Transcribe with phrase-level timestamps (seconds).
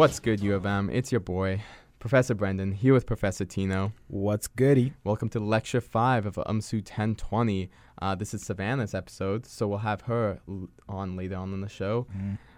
[0.00, 0.88] What's good, U of M?
[0.88, 1.62] It's your boy,
[1.98, 3.92] Professor Brendan, here with Professor Tino.
[4.08, 4.94] What's goody?
[5.04, 7.70] Welcome to Lecture 5 of UMSU 1020.
[8.00, 11.68] Uh, this is Savannah's episode, so we'll have her l- on later on in the
[11.68, 12.06] show.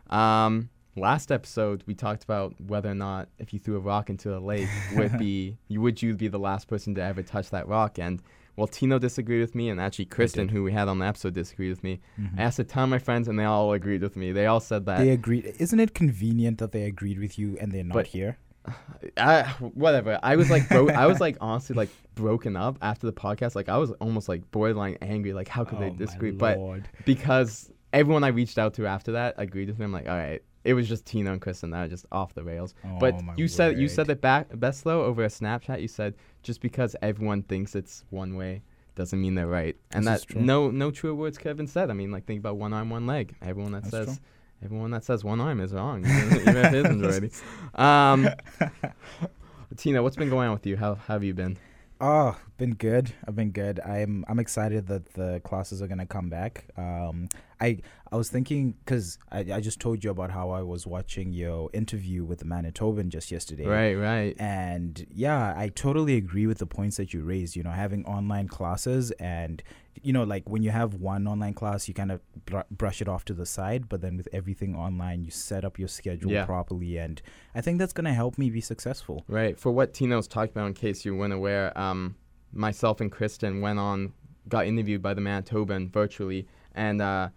[0.09, 4.37] Um, last episode, we talked about whether or not if you threw a rock into
[4.37, 7.67] a lake, would be you would you be the last person to ever touch that
[7.67, 7.99] rock?
[7.99, 8.23] And
[8.57, 11.71] well, Tino disagreed with me, and actually Kristen, who we had on the episode, disagreed
[11.71, 12.01] with me.
[12.21, 12.39] Mhm.
[12.39, 14.33] I asked a ton of my friends, and they all agreed with me.
[14.33, 15.55] They all said that They agreed.
[15.59, 18.39] Isn't it convenient that they agreed with you and they're not But- here?
[19.17, 20.19] I, whatever.
[20.23, 23.55] I was like, bro- I was like, honestly, like broken up after the podcast.
[23.57, 25.33] Like, I was almost like borderline angry.
[25.33, 26.31] Like, how could they Oh, my disagree?
[26.31, 26.59] But
[27.05, 30.43] because everyone I reached out to after that agreed with me, I'm like, all right.
[30.65, 32.73] It was just Tino and Kristen that were just off the rails.
[33.01, 35.83] but Oh, my you said you said it back best though over a Snapchat.
[35.83, 38.63] You said just because everyone thinks it's one way
[38.95, 40.43] doesn't mean they're right, and This is that true.
[40.43, 41.91] no no truer words could have been said.
[41.91, 43.35] I mean, like think about one arm, one leg.
[43.41, 44.27] Everyone that That's says true.
[44.65, 47.31] everyone that says one arm is wrong, even, even if it isn't already.
[47.75, 48.29] Um,
[49.77, 50.77] Tino, what's been going on with you?
[50.77, 51.57] How, how have you been?
[52.01, 53.13] Oh, been good.
[53.27, 53.81] I've been good.
[53.81, 56.65] I'm I'm excited that the classes are gonna come back.
[56.77, 57.29] Um,
[57.63, 57.79] I
[58.13, 61.71] I was thinking because I, I just told you about how I was watching your
[61.73, 63.67] interview with the Manitoban just yesterday.
[63.67, 64.35] Right, right.
[64.39, 67.57] And yeah, I totally agree with the points that you raised.
[67.57, 69.63] You know, having online classes and,
[70.03, 73.09] you know, like when you have one online class, you kind of br- brush it
[73.09, 73.89] off to the side.
[73.89, 76.45] But then with everything online, you set up your schedule Yeah.
[76.45, 76.99] properly.
[76.99, 77.23] And
[77.55, 79.25] I think that's going to help me be successful.
[79.27, 79.59] Right.
[79.59, 82.17] For what Tino's talking about, in case you weren't aware, um,
[82.53, 84.13] myself and Kristen went on,
[84.49, 87.29] got interviewed by the Manitoban virtually, and uh,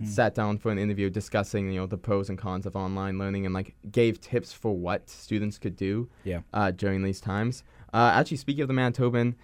[0.00, 0.06] Mm.
[0.06, 3.46] sat down for an interview discussing, you know, the pros and cons of online learning
[3.46, 6.40] and like gave tips for what students could do Yeah.
[6.52, 7.64] uh, during these times.
[7.94, 9.36] Uh, actually, speaking of the Manitoban,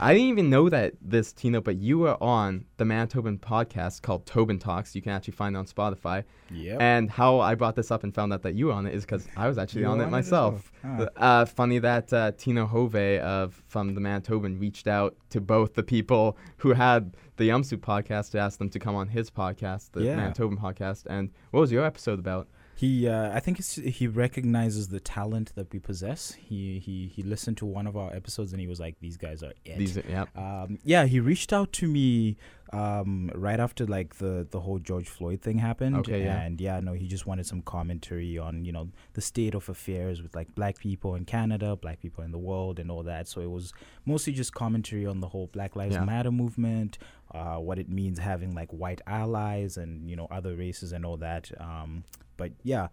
[0.00, 4.24] I didn't even know that this Tino, but you were on the Manitoban podcast called
[4.26, 4.96] Toban Talks.
[4.96, 6.24] You can actually find it on Spotify.
[6.50, 6.80] Yep.
[6.80, 9.04] And how I brought this up and found out that you were on it is
[9.04, 10.72] because I was actually on it on it as myself.
[10.82, 11.08] well?
[11.16, 15.82] Uh, funny that uh, Tino Hove of from the Manitoban reached out to both the
[15.84, 20.02] people who had the Umsu podcast to ask them to come on his podcast, the
[20.04, 20.16] Yeah.
[20.16, 21.06] Manitoban podcast.
[21.06, 22.48] And what was your episode about?
[22.76, 26.32] He, uh, I think it's, he recognizes the talent that we possess.
[26.34, 29.44] He, he, he listened to one of our episodes and he was like, "These guys
[29.44, 32.36] are it." These, yeah, Um, yeah, he reached out to me
[32.72, 35.96] um, right after like the the whole George Floyd thing happened.
[35.98, 36.40] Okay, yeah.
[36.42, 40.20] And yeah, no, he just wanted some commentary on you know the state of affairs
[40.20, 43.28] with like black people in Canada, black people in the world, and all that.
[43.28, 43.72] So it was
[44.04, 46.04] mostly just commentary on the whole Black Lives Yeah.
[46.04, 46.98] Matter movement,
[47.34, 51.16] uh, what it means having like white allies and you know other races and all
[51.18, 51.50] that.
[51.60, 52.04] Um,
[52.36, 52.88] but yeah.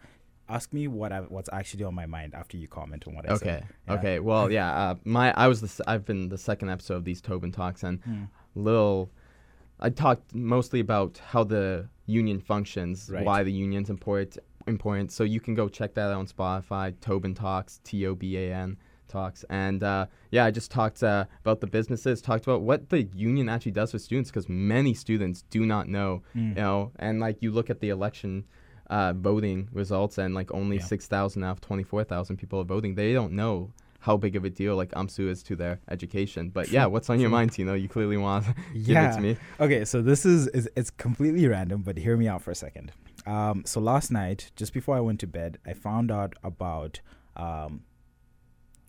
[0.50, 3.34] Ask me what I, what's actually on my mind after you comment on what I
[3.36, 3.68] okay, said.
[3.88, 3.94] Yeah.
[3.94, 4.20] okay.
[4.20, 4.70] Well, yeah.
[4.74, 8.02] Uh, my I was the I've been the second episode of these Toban talks and
[8.02, 8.24] Hmm.
[8.56, 9.10] little.
[9.80, 13.24] I talked mostly about how the union functions, Right.
[13.26, 14.40] why the union's important.
[14.68, 15.14] Important.
[15.14, 16.94] So you can go check that out on Spotify.
[17.00, 18.78] Tobin Talks, T O B A N
[19.12, 23.04] Talks, and uh, yeah, I just talked uh, about the businesses, talked about what the
[23.14, 26.50] union actually does for students, because many students do not know, Mm.
[26.50, 28.46] you know, and like you look at the election.
[28.90, 30.84] Uh, voting results and like only Yeah.
[30.84, 32.96] 6,000 out of 24,000 people are voting.
[32.96, 36.50] They don't know how big of a deal like UMSU is to their education.
[36.50, 37.74] But yeah, what's on your mind, Tino?
[37.74, 39.16] You clearly want to give it Yeah.
[39.16, 39.38] to me.
[39.62, 42.92] Okay, so this is, is it's completely random, but hear me out for a second.
[43.26, 47.00] Um, so last night, just before I went to bed, I found out about.
[47.38, 47.84] Um,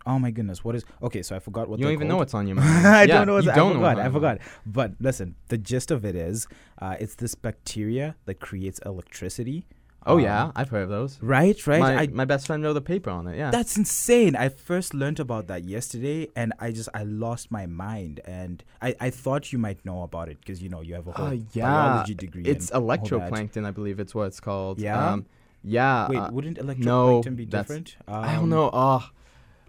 [0.06, 0.84] oh my goodness, what is?
[1.02, 2.86] Okay, so I forgot what you don't even know what's on your mind.
[2.86, 3.34] I Yeah, don't know.
[3.34, 3.98] What's, you I don't forgot.
[3.98, 4.38] I forgot.
[4.66, 6.46] But listen, the gist of it is,
[6.80, 9.66] uh, it's this bacteria that creates electricity.
[10.04, 11.20] Oh Um, yeah, I've heard of those.
[11.22, 11.78] Right, right.
[11.78, 13.36] My, I, my best friend wrote a paper on it.
[13.36, 13.52] Yeah.
[13.52, 14.34] That's insane.
[14.34, 18.18] I first learned about that yesterday, and I just I lost my mind.
[18.24, 21.12] And I, I thought you might know about it because you know you have a
[21.12, 21.62] whole Uh, yeah.
[21.70, 22.42] biology degree.
[22.44, 23.02] it's and all that.
[23.04, 24.80] electroplankton, I believe it's what it's called.
[24.80, 25.10] Yeah?
[25.12, 25.26] Um,
[25.62, 26.08] yeah.
[26.08, 27.94] Wait, uh, wouldn't electroplankton no, be different?
[28.08, 28.70] I don't Um, know.
[28.72, 29.08] Oh,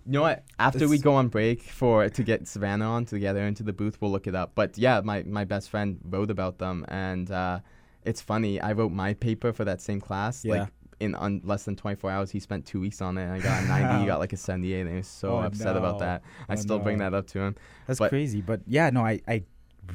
[0.05, 0.43] you know what?
[0.59, 4.11] After we go on break for to get Savannah on together into the booth, we'll
[4.11, 4.51] look it up.
[4.55, 7.59] But yeah, my, my best friend wrote about them, and uh,
[8.03, 8.59] it's funny.
[8.59, 10.43] I wrote my paper for that same class.
[10.43, 10.53] Yeah.
[10.61, 10.69] Like
[10.99, 13.23] in un- less than 24 hours, he spent two weeks on it.
[13.23, 13.99] And I got a 90.
[14.01, 16.21] he got like a 78, and he was so Oh, upset about that.
[16.47, 17.55] I Oh, still bring that up to him.
[17.87, 18.41] That's but- crazy.
[18.41, 19.43] But yeah, no, I I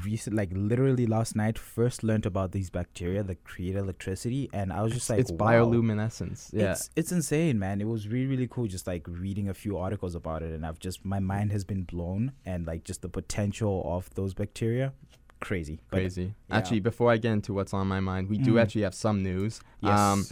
[0.05, 4.83] recent like literally last night first learned about these bacteria that create electricity, and I
[4.83, 5.65] was just like, it's wow.
[5.65, 6.51] bioluminescence.
[6.53, 6.73] Yeah.
[6.73, 7.81] It's it's insane, man.
[7.81, 10.79] It was really really cool just like reading a few articles about it and I've
[10.79, 14.93] just my mind has been blown and like just the potential of those bacteria
[15.41, 15.81] crazy.
[15.91, 16.35] But, Crazy.
[16.49, 16.57] yeah.
[16.57, 18.63] Actually, before I get into what's on my mind, we do Mm.
[18.63, 19.61] actually have some news.
[19.81, 19.99] yes.
[19.99, 20.25] Um,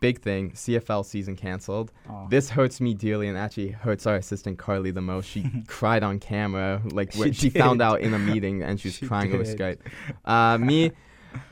[0.00, 1.92] big thing CFL season canceled.
[2.30, 5.28] This hurts me dearly and actually hurts our assistant Carly the most.
[5.28, 8.88] She cried on camera, like when She she found out in a meeting and she
[8.88, 9.58] was She crying over did.
[9.58, 9.78] Skype.
[10.24, 10.92] Uh, me,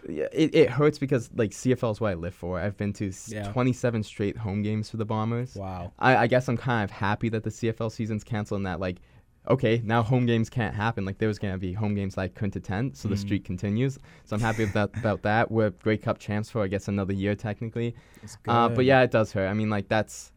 [0.08, 2.60] it, it hurts because like CFL is what I live for.
[2.60, 3.48] I've been to Yeah.
[3.52, 5.54] 27 straight home games for the Bombers.
[5.56, 5.92] Wow.
[5.98, 8.98] I, I guess I'm kind of happy that the CFL season's canceled and that like,
[9.48, 11.04] okay, now home games can't happen.
[11.04, 13.18] Like there was gonna be home games that I couldn't attend, so the Mm.
[13.18, 13.98] streak continues.
[14.24, 15.50] So I'm happy about about that.
[15.50, 17.94] We're Grey Cup champs for I guess another year technically.
[18.46, 19.48] Uh, but yeah, it does hurt.
[19.48, 20.32] I mean, like that's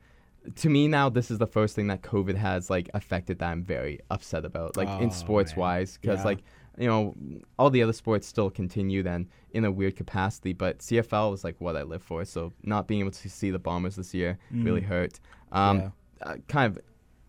[0.56, 1.10] to me now.
[1.10, 4.76] This is the first thing that COVID has like affected that I'm very upset about,
[4.78, 5.60] like in Oh, sports man.
[5.62, 6.26] wise, because Yeah.
[6.26, 6.44] like
[6.78, 7.16] you know
[7.58, 11.56] all the other sports still continue then in a weird capacity, but CFL was like
[11.60, 12.26] what I live for.
[12.26, 14.86] So not being able to see the Bombers this year really Mm.
[14.86, 15.20] hurt.
[15.52, 15.90] Um, Yeah.
[16.22, 16.84] uh, kind of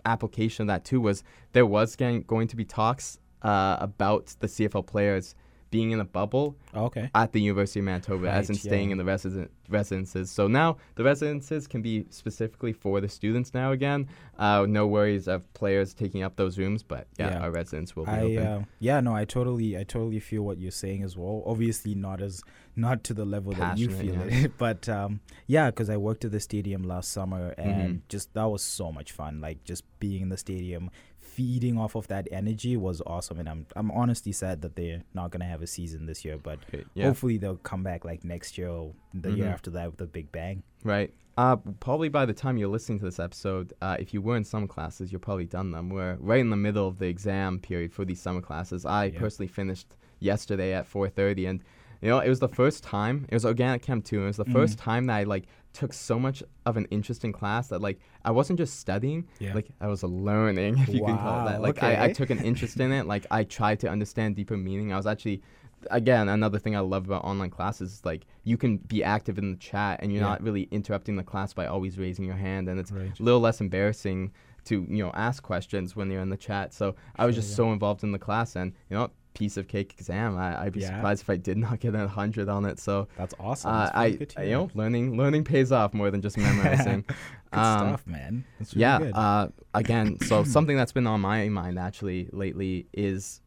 [0.07, 1.23] application of that too was
[1.53, 5.35] there was going, to be talks uh, about the CFL players
[5.71, 7.11] being in a bubble Oh, okay.
[7.15, 8.93] at the University of Manitoba, as in staying yeah.
[8.93, 10.31] in the resident residences.
[10.31, 14.09] So now the residences can be specifically for the students now again.
[14.39, 17.41] Uh, no worries of players taking up those rooms, but yeah, Yeah.
[17.41, 18.39] our residents will be I open.
[18.47, 21.43] uh, yeah no I totally I totally feel what you're saying as well.
[21.47, 22.43] Obviously not as
[22.77, 24.45] not to the level that you feel yeah.
[24.45, 28.01] it, but um, yeah, because I worked at the stadium last summer and Mhm.
[28.09, 29.41] just that was so much fun.
[29.41, 30.91] Like just being in the stadium,
[31.37, 33.39] feeding off of that energy was awesome.
[33.41, 36.59] And I'm I'm honestly sad that they're not gonna have a season this year, but
[36.69, 39.53] Okay, yeah, hopefully they'll come back like next year or the year Mhm.
[39.57, 40.63] after that with a big bang.
[40.85, 41.13] right.
[41.39, 44.45] Uh, probably by the time you're listening to this episode, uh, if you were in
[44.45, 45.91] some classes, you're probably done them.
[45.91, 48.87] We're right in the middle of the exam period for these summer classes.
[48.87, 49.19] I Yeah.
[49.19, 51.61] personally finished yesterday at 4:30, and
[52.03, 53.27] you know it was the first time.
[53.29, 54.17] It was organic chem too.
[54.17, 54.53] And it was the Mhm.
[54.53, 57.99] first time that I like took so much of an interest in class that like
[58.25, 59.55] I wasn't just studying, Yeah.
[59.55, 61.61] like I was learning, if you can call it that.
[61.61, 63.07] Wow, Like I, I took an interest in it.
[63.07, 64.93] Like I tried to understand deeper meaning.
[64.93, 65.43] I was actually,
[65.91, 69.51] again, another thing I love about online classes is like you can be active in
[69.51, 70.29] the chat and you're Yeah.
[70.31, 73.19] not really interrupting the class by always raising your hand, and it's Right.
[73.19, 74.33] a little less embarrassing
[74.65, 76.73] to you know ask questions when you're in the chat.
[76.73, 77.57] So I was just yeah.
[77.57, 79.11] so involved in the class, and you know.
[79.37, 80.37] Piece of cake exam.
[80.39, 80.97] I, I'd be Yeah.
[80.97, 82.79] surprised if I did not get a hundred on it.
[82.81, 83.71] So That's awesome.
[83.71, 87.05] uh, That's I, good to you know, learning learning pays off more than just memorizing.
[87.53, 88.45] Good Um, stuff, man.
[88.59, 88.99] That's really yeah.
[88.99, 89.13] good.
[89.15, 93.41] Uh, again, so something that's been on my mind actually lately is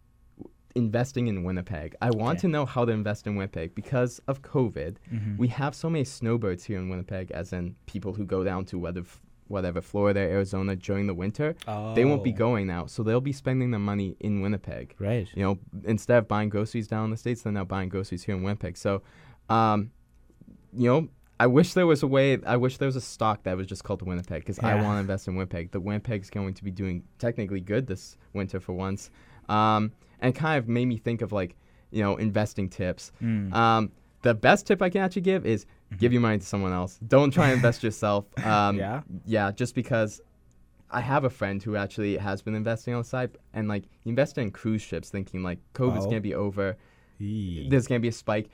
[0.76, 1.96] investing in Winnipeg.
[2.02, 2.42] I want Okay.
[2.42, 4.96] to know how to invest in Winnipeg because of COVID.
[5.14, 5.38] Mhm.
[5.38, 8.78] We have so many snowbirds here in Winnipeg, as in people who go down to
[8.80, 9.04] whether,
[9.50, 11.56] whatever Florida, Arizona during the winter.
[11.96, 14.96] They won't be Oh, going now, so they'll be spending their money in Winnipeg.
[15.00, 15.28] Right.
[15.36, 18.36] You know, instead of buying groceries down in the states, they're now buying groceries here
[18.36, 18.78] in Winnipeg.
[18.78, 19.02] So,
[19.50, 19.92] um,
[20.74, 21.08] you know,
[21.40, 22.38] I wish there was a way.
[22.46, 24.96] I wish there was a stock that was just called the Winnipeg because I want
[24.98, 25.72] to invest in Winnipeg.
[25.72, 29.10] The Winnipeg's going to be doing technically good this winter for once,
[29.48, 31.56] um, and kind of made me think of like,
[31.92, 33.12] you know, investing tips.
[33.24, 33.54] Mm.
[33.54, 35.66] Um, the best tip I can actually give is
[35.98, 37.00] give your money to someone else.
[37.08, 38.26] Don't try and invest yourself.
[38.46, 39.02] Um, yeah.
[39.26, 40.22] yeah, just because
[40.92, 44.10] I have a friend who actually has been investing on the side and like he
[44.10, 46.10] invested in cruise ships thinking like COVID's Oh.
[46.10, 46.76] gonna be over,
[47.20, 47.68] Eee.
[47.70, 48.50] there's gonna be a spike.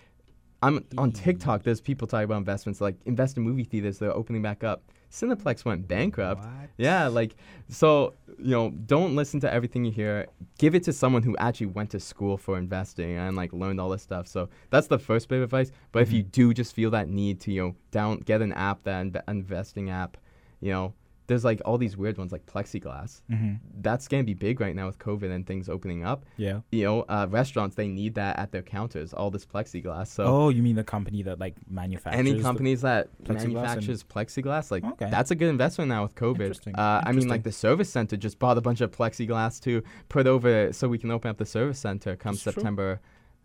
[0.62, 4.42] I'm on TikTok, there's people talking about investments like invest in movie theaters, they're opening
[4.42, 4.84] back up.
[5.16, 6.44] Cineplex went bankrupt.
[6.44, 6.70] What?
[6.78, 7.36] Yeah, like
[7.70, 10.28] so you know, don't listen to everything you hear.
[10.58, 13.90] Give it to someone who actually went to school for investing and like learned all
[13.90, 14.28] this stuff.
[14.28, 15.72] So that's the first bit of advice.
[15.94, 16.32] But if you Mhm.
[16.32, 19.90] do just feel that need to, you know, down get an app that inve- investing
[19.90, 20.18] app,
[20.60, 20.94] you know,
[21.28, 23.22] there's like all these weird ones like plexiglass.
[23.32, 23.60] Mhm.
[23.82, 26.26] That's gonna be big right now with COVID and things opening up.
[26.38, 26.62] Yeah.
[26.72, 30.08] You know, uh, restaurants they need that at their counters, all this plexiglass.
[30.08, 34.72] So oh, you mean the company that like manufactures any companies that plexiglass manufactures plexiglass,
[34.72, 35.10] like Okay.
[35.10, 36.42] that's a good investment now with COVID.
[36.42, 36.76] Interesting.
[36.76, 40.28] Uh, I mean, like the service center just bought a bunch of plexiglass to put
[40.28, 42.36] over so we can open up the service center come.
[42.36, 43.00] September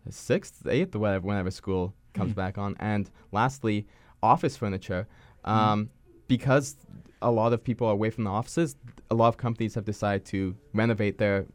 [0.09, 2.35] sixth, eighth, whatever, whenever school comes Mhm.
[2.35, 2.75] back on.
[2.79, 3.87] And lastly,
[4.21, 5.07] office furniture.
[5.45, 5.49] Mm.
[5.51, 5.89] Um,
[6.27, 6.77] Because
[7.21, 8.75] a lot of people are away from the offices,
[9.09, 11.45] a lot of companies have decided to renovate their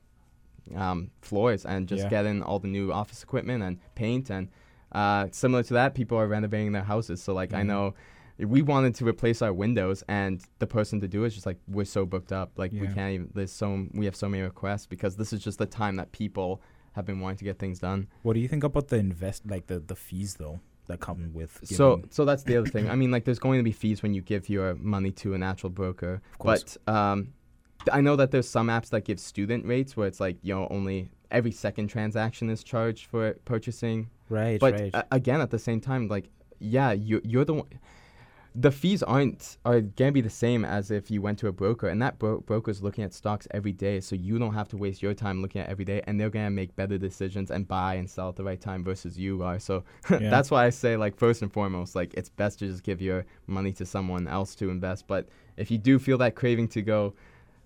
[0.75, 2.11] um, floors and just Yeah.
[2.11, 4.49] get in all the new office equipment and paint and
[4.93, 7.23] uh, similar to that, people are renovating their houses.
[7.23, 7.67] So like I Mhm.
[7.67, 7.95] know
[8.39, 11.59] we wanted to replace our windows and the person to do it is just like
[11.69, 12.53] we're so booked up.
[12.57, 15.59] Like we can't even there's so we have so many requests because this is just
[15.59, 18.07] the time that people have been wanting to get things done.
[18.23, 21.61] What do you think about the invest like the the fees though that come with?
[21.65, 22.89] So giving- so that's the other thing.
[22.91, 25.39] I mean like there's going to be fees when you give your money to a
[25.39, 26.21] natural broker.
[26.33, 26.79] Of course.
[26.85, 27.33] But um,
[27.93, 30.67] I know that there's some apps that give student rates where it's like you know
[30.71, 34.09] only every second transaction is charged for purchasing.
[34.29, 34.91] right, But right.
[34.95, 36.29] a- again, at the same time, like
[36.59, 37.67] yeah, you you're the one.
[38.59, 41.89] The fees aren't are gonna be the same as if you went to a broker,
[41.89, 45.03] and that bro- broker's looking at stocks every day, so you don't have to waste
[45.03, 48.09] your time looking at every day, and they're gonna make better decisions and buy and
[48.09, 49.59] sell at the right time versus you are.
[49.59, 50.31] So Yeah.
[50.31, 53.27] that's why I say like first and foremost, like it's best to just give your
[53.47, 55.07] money to someone else to invest.
[55.07, 57.13] But if you do feel that craving to go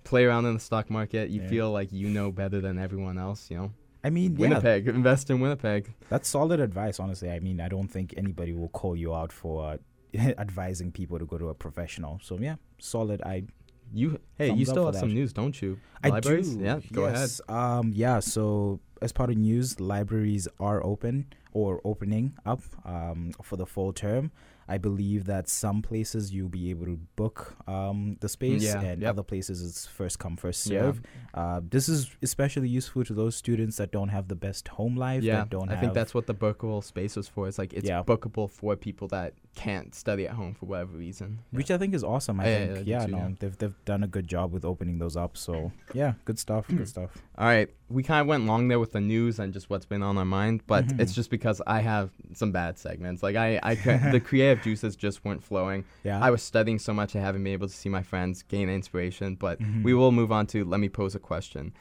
[0.03, 1.49] play around in the stock market, you Yeah.
[1.49, 5.29] feel like you know better than everyone else, you know, I mean, yeah, Winnipeg, invest
[5.31, 5.93] in Winnipeg.
[6.09, 6.99] that's solid advice.
[6.99, 9.77] Honestly, I mean, I don't think anybody will call you out for uh,
[10.39, 12.21] advising people to go to a professional.
[12.23, 13.23] So yeah, solid.
[13.23, 13.45] I
[13.93, 15.79] You hey, you Thumbs still have some news, don't you?
[16.03, 16.55] I Libraries?
[16.55, 16.65] do.
[16.65, 17.31] Yeah, go ahead.
[17.49, 18.21] Um, yeah.
[18.21, 23.93] So as part of news, libraries are open or opening up um, for the full
[23.93, 24.31] term.
[24.75, 29.03] I believe that some places you'll be able to book um, the space, Yeah, and
[29.03, 29.11] yep.
[29.11, 30.81] other places it's first come first Yeah.
[30.83, 31.03] serve.
[31.35, 35.23] Uh, this is especially useful to those students that don't have the best home life.
[35.23, 37.49] Yeah, that don't I have think that's what the bookable space is for.
[37.49, 38.03] It's like it's Yeah.
[38.05, 41.41] bookable for people that can't study at home for whatever reason.
[41.51, 42.39] which I think is awesome.
[42.41, 43.29] I Yeah, yeah, think yeah, no, yeah.
[43.41, 45.37] they've they've done a good job with opening those up.
[45.37, 46.69] So yeah, good stuff.
[46.69, 47.11] good stuff.
[47.41, 50.03] All right, we kind of went long there with the news and just what's been
[50.03, 51.01] on our mind, but Mhm.
[51.01, 53.23] it's just because I have some bad segments.
[53.23, 53.75] Like I, I
[54.13, 55.87] the creative juices just weren't flowing.
[56.05, 58.69] Yeah, I was studying so much, I haven't been able to see my friends, gain
[58.69, 59.37] inspiration.
[59.37, 59.83] But Mhm.
[59.83, 61.73] we will move on to let me pose a question.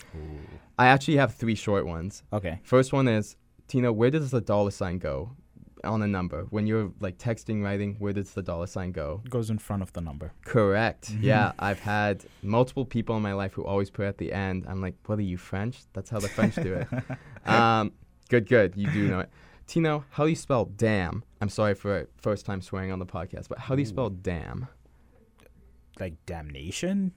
[0.78, 2.24] I actually have three short ones.
[2.32, 2.62] okay.
[2.64, 3.36] First one is
[3.68, 5.32] Tino, where does the dollar sign go
[5.84, 7.96] on a number when you're like texting, writing?
[8.00, 9.22] Where does the dollar sign go?
[9.30, 10.34] Goes in front of the number.
[10.46, 11.12] Correct.
[11.12, 11.24] Mhm.
[11.24, 14.66] Yeah, I've had multiple people in my life who always put at the end.
[14.68, 15.80] I'm like, what are you French?
[15.94, 16.88] That's how the French do it.
[17.46, 17.94] Um,
[18.30, 18.74] good, good.
[18.76, 19.30] You do know it.
[19.66, 21.24] Tino, how do you spell damn?
[21.42, 24.68] I'm sorry for first time swearing on the podcast, but how do you spell damn?
[26.00, 27.14] Like damnation.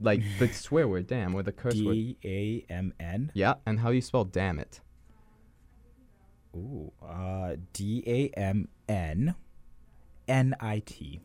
[0.00, 1.92] Like the swear word damn or the curse word.
[1.92, 3.30] D A M N.
[3.34, 4.80] Yeah, and how do you spell damn it?
[6.56, 6.92] Ooh.
[7.06, 9.34] Uh, D A M N
[10.28, 11.20] N I T.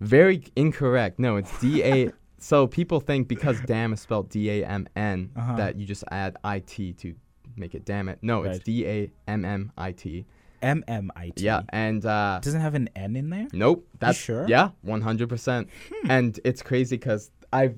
[0.00, 1.18] Very incorrect.
[1.18, 2.12] No, it's D A.
[2.38, 5.56] so people think because damn is spelled D A M N Uh-huh.
[5.56, 7.14] that you just add I T to
[7.56, 8.18] make it damn it.
[8.22, 8.64] No, it's Right.
[8.64, 10.26] D A M M I T.
[10.62, 11.44] M M I T.
[11.44, 13.46] Yeah, and uh, Doesn't have an N in there.
[13.52, 13.86] Nope.
[13.98, 14.44] That's sure?
[14.44, 14.50] Hmm.
[14.50, 15.68] Yeah, one hundred percent.
[16.08, 17.72] And it's crazy because I,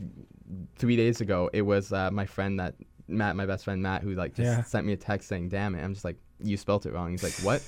[0.77, 2.75] three days ago, it was uh, my friend that
[3.09, 4.63] Matt, my best friend Matt, who like just Yeah.
[4.63, 7.23] sent me a text saying, "Damn it!" I'm just like, "You spelt it wrong." He's
[7.23, 7.63] like, "What?"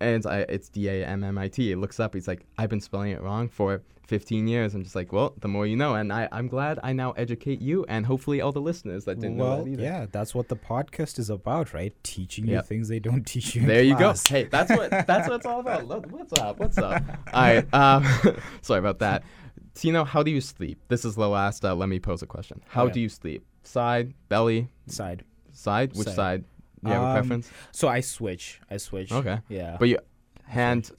[0.00, 1.72] and it's, I, it's D A M M I T.
[1.72, 2.14] It looks up.
[2.14, 5.48] He's like, "I've been spelling it wrong for 15 years." I'm just like, "Well, the
[5.48, 8.60] more you know." And I, I'm glad I now educate you and hopefully all the
[8.60, 9.82] listeners that didn't know that either.
[9.82, 11.92] yeah, that's what the podcast is about, right?
[12.04, 13.62] Teaching you things they don't teach you.
[13.62, 14.14] in There you go.
[14.28, 15.84] Hey, that's what that's what it's all about.
[16.10, 16.58] What's up?
[16.60, 17.02] What's up?
[17.32, 17.66] All right.
[17.74, 18.06] Um,
[18.62, 19.24] sorry about that.
[19.74, 20.78] Tino, how do you sleep?
[20.88, 21.64] This is the last.
[21.64, 22.62] Uh, let me pose a question.
[22.68, 22.94] How Okay.
[22.94, 23.44] do you sleep?
[23.62, 25.24] Side, belly, Side.
[25.52, 25.90] side.
[25.96, 26.14] Which Side.
[26.16, 26.44] side?
[26.84, 27.50] You have a Um, preference?
[27.72, 28.60] So I switch.
[28.70, 29.12] I switch.
[29.12, 29.38] Okay.
[29.48, 29.76] Yeah.
[29.78, 29.98] But you
[30.44, 30.90] hand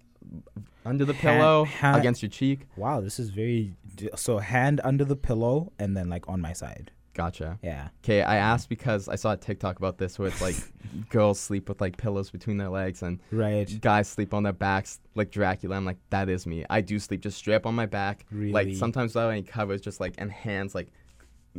[0.85, 2.67] under the Hand- pillow hand- against your cheek.
[2.75, 3.73] wow, this is very.
[3.95, 6.91] d- So hand under the pillow and then like on my side.
[7.13, 7.57] Gotcha.
[7.63, 7.87] Yeah.
[8.03, 10.55] Okay, I asked because I saw a TikTok about this where it's like
[11.09, 13.67] girls sleep with like pillows between their legs and Right.
[13.81, 15.75] guys sleep on their backs like Dracula.
[15.77, 16.63] I'm like, that is me.
[16.69, 18.25] I do sleep just straight up on my back.
[18.31, 18.51] Really.
[18.51, 20.89] Like sometimes without any covers, just like and hands like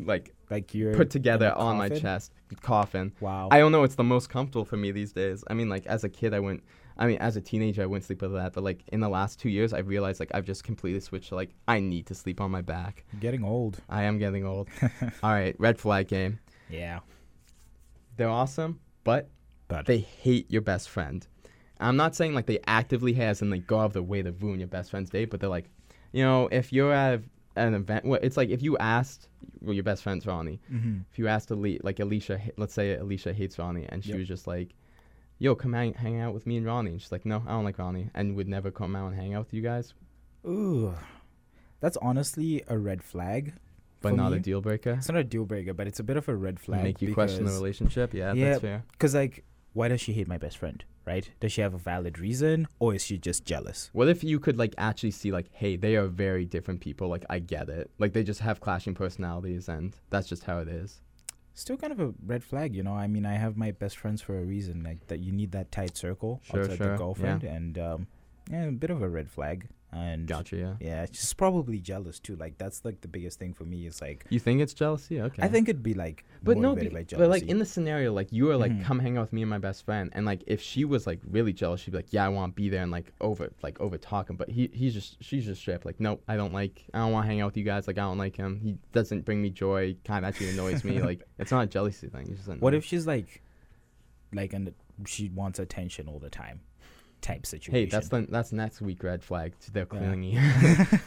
[0.07, 3.13] like Like you're put together on my chest, coffin.
[3.21, 3.49] Wow.
[3.51, 3.85] I don't know.
[3.85, 5.45] It's the most comfortable for me these days.
[5.49, 6.63] I mean, like as a kid, I went.
[7.01, 8.55] I mean, as a teenager, I wouldn't sleep with that.
[8.55, 11.37] But like in the last two years, I've realized like I've just completely switched to
[11.37, 13.05] like I need to sleep on my back.
[13.21, 13.79] Getting old.
[13.89, 14.69] I am getting old.
[15.23, 16.41] All right, red flag game.
[16.69, 17.01] Yeah.
[18.17, 19.29] They're awesome, but
[19.69, 21.25] But they hate your best friend.
[21.81, 24.33] I'm not saying like they actively has and like go out of their way to
[24.33, 25.71] ruin your best friend's day, but they're like,
[26.13, 27.21] you know, if you're at
[27.59, 29.29] an event, well, it's like if you asked,
[29.61, 30.61] well, your best friend's Ronnie.
[30.73, 30.99] mm-hmm.
[31.11, 34.19] If you asked Ali, like Alicia, let's say Alicia hates Ronnie, and she Yep.
[34.19, 34.75] was just like,
[35.39, 37.65] "Yo, come hang, hang out with me and Ronnie," and she's like, "No, I don't
[37.65, 39.95] like Ronnie," and would never come out and hang out with you guys,
[40.47, 40.95] Ooh.
[41.81, 43.55] That's honestly a red flag.
[44.01, 44.93] but not a deal breaker.
[44.93, 46.85] It's not a deal breaker, but it's a bit of a red flag.
[46.85, 48.15] Make you question the relationship.
[48.15, 48.51] Yeah, Yeah.
[48.51, 48.85] that's fair.
[48.93, 51.31] Because, like, why does she hate my best friend, right?
[51.41, 53.91] Does she have a valid reason, or is she just jealous?
[53.93, 57.09] What if you could like actually see like, hey, they are very different people.
[57.09, 57.91] Like I get it.
[57.99, 61.01] Like they just have clashing personalities, and that's just how it is.
[61.55, 62.95] Still kind of a red flag, you know.
[62.95, 64.85] I mean, I have my best friends for a reason.
[64.85, 68.07] Like that, you need that tight circle Sure, outside sure, the girlfriend, and um,
[68.51, 69.69] yeah, a bit of a red flag.
[69.91, 70.57] And Gotcha.
[70.57, 70.75] Yeah.
[70.81, 72.37] yeah, she's probably jealous too.
[72.37, 75.19] Like that's like the biggest thing for me is like You think it's jealousy?
[75.19, 75.43] Okay.
[75.43, 78.51] I think it'd be like But no, be- but like in the scenario, like you
[78.51, 78.85] are like, Mhm.
[78.85, 81.21] come hang out with me and my best friend, and like if she was like
[81.31, 83.81] really jealous, she'd be like, yeah, I want to be there and like over like
[83.81, 84.37] over talk him.
[84.37, 87.13] But he he's just she's just straight up like, nope, I don't like, I don't
[87.13, 87.87] want to hang out with you guys.
[87.87, 88.61] Like I don't like him.
[88.63, 89.97] He doesn't bring me joy.
[90.05, 91.01] Kind of actually annoys me.
[91.09, 92.29] Like it's not a jealousy thing.
[92.31, 93.43] It's just what if she's like,
[94.35, 94.75] like, and
[95.07, 96.61] she wants attention all the time,
[97.21, 97.75] type situation.
[97.75, 99.55] Hey, that's the that's next week red flag.
[99.73, 99.99] They're Yeah.
[99.99, 100.39] clingy.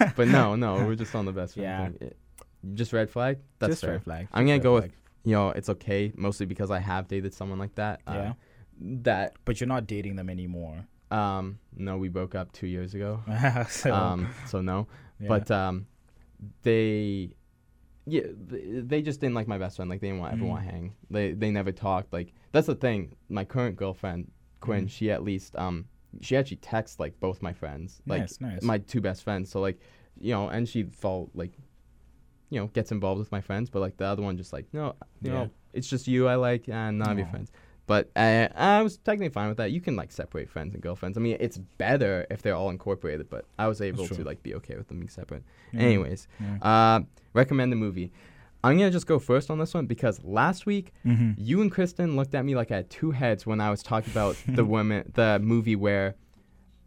[0.15, 2.07] but no, no, we're just on the best friend Yeah.
[2.09, 2.75] thing.
[2.75, 3.39] Just red flag.
[3.59, 3.91] That's just fair.
[3.93, 4.27] red flag.
[4.33, 4.93] I'm gonna red go with flag.
[5.23, 8.01] You know, it's okay mostly because I have dated someone like that.
[8.07, 8.33] Uh, yeah,
[8.79, 10.85] That but you're not dating them anymore.
[11.11, 13.21] um no, we broke up two years ago.
[13.69, 14.87] so, um so no
[15.19, 15.27] yeah.
[15.27, 15.85] but um
[16.63, 17.35] they
[18.07, 19.89] yeah, they just didn't like my best friend.
[19.89, 20.55] Like they didn't want Mm.
[20.55, 20.93] to hang.
[21.11, 22.11] They they never talked.
[22.11, 23.15] Like that's the thing.
[23.29, 24.89] My current girlfriend Quinn, Mm.
[24.89, 25.85] she at least um
[26.19, 28.61] she actually texts like both my friends, like nice, nice.
[28.63, 29.49] my two best friends.
[29.49, 29.79] So like
[30.19, 31.51] you know, and she fall like
[32.49, 34.95] you know gets involved with my friends, but like the other one just like no,
[35.21, 35.33] you Yeah.
[35.33, 37.51] know, it's just you I like and none of your friends.
[37.87, 39.71] But uh, I was technically fine with that.
[39.71, 41.17] You can like separate friends and girlfriends.
[41.17, 44.53] I mean, it's better if they're all incorporated, but I was able to like be
[44.55, 45.43] okay with them being separate.
[45.73, 45.81] Yeah.
[45.81, 46.57] Anyways, Yeah.
[46.61, 46.99] uh,
[47.33, 48.11] recommend the movie.
[48.63, 51.35] I'm gonna just go first on this one because last week Mhm.
[51.37, 54.11] you and Kristen looked at me like I had two heads when I was talking
[54.11, 56.15] about the woman, the movie where,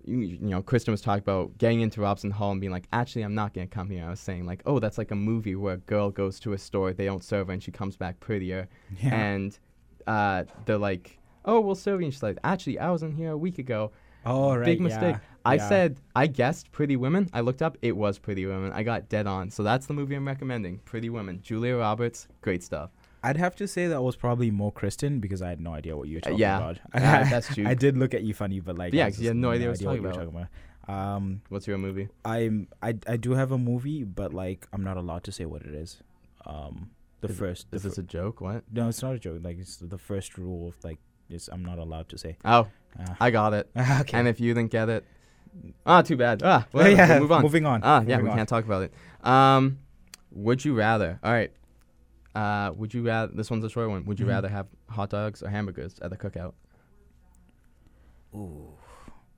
[0.07, 3.23] you, you know, Kristen was talking about getting into Robson Hall and being like, actually,
[3.23, 4.05] I'm not gonna come here.
[4.05, 6.59] I was saying like, oh, that's like a movie where a girl goes to a
[6.59, 8.69] store, they don't serve her, and she comes back prettier,
[9.03, 9.15] Yeah.
[9.15, 9.59] and
[10.07, 12.05] uh, they're like, oh, we'll serve you.
[12.07, 13.91] And she's like, actually, I was in here a week ago.
[14.27, 14.65] Oh, right.
[14.65, 15.17] Big mistake.
[15.17, 15.69] yeah, I yeah.
[15.69, 17.29] said I guessed Pretty Women.
[17.33, 18.73] I looked up, it was Pretty Women.
[18.73, 19.51] I got dead on.
[19.51, 20.79] So that's the movie I'm recommending.
[20.85, 21.41] Pretty Women.
[21.43, 22.91] Julia Roberts, great stuff.
[23.23, 26.09] I'd have to say that was probably more Kristen because I had no idea what
[26.09, 26.57] you were Uh, talking yeah.
[26.59, 26.79] about.
[26.95, 27.67] Yeah, that's true.
[27.67, 29.89] I did look at you funny, but like, Yeah, you had no idea what you
[29.89, 30.49] were talking about.
[30.87, 32.09] Um, What's your movie?
[32.25, 35.63] I'm I I do have a movie, but like I'm not allowed to say what
[35.63, 36.03] it is.
[36.45, 36.91] Um,
[37.23, 37.71] the Is- first.
[37.71, 38.41] the Is this fir- a joke?
[38.43, 38.65] What?
[38.71, 39.41] no, it's not a joke.
[39.43, 40.99] Like it's the first rule of like,
[41.31, 42.37] is I'm not allowed to say.
[42.45, 43.69] Oh, Uh, I got it.
[43.77, 44.17] okay.
[44.19, 45.05] And if you didn't get it,
[45.87, 46.43] ah, too bad.
[46.45, 47.43] Ah, well, yeah, we'll move on.
[47.43, 47.81] Moving on.
[47.83, 48.37] Ah, yeah, Moving we on.
[48.37, 48.93] can't talk about it.
[49.27, 49.79] Um,
[50.33, 51.19] would you rather?
[51.23, 51.53] All right.
[52.35, 53.33] Uh, would you rather?
[53.33, 54.05] This one's a short one.
[54.07, 54.31] Would you Mhm.
[54.31, 56.55] rather have hot dogs or hamburgers at the cookout?
[58.35, 58.75] Ooh,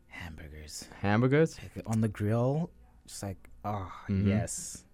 [0.09, 1.59] hamburgers Hamburgers.
[1.77, 2.71] Like, on the grill.
[3.07, 4.27] Just like, ah, Mhm.
[4.27, 4.85] yes,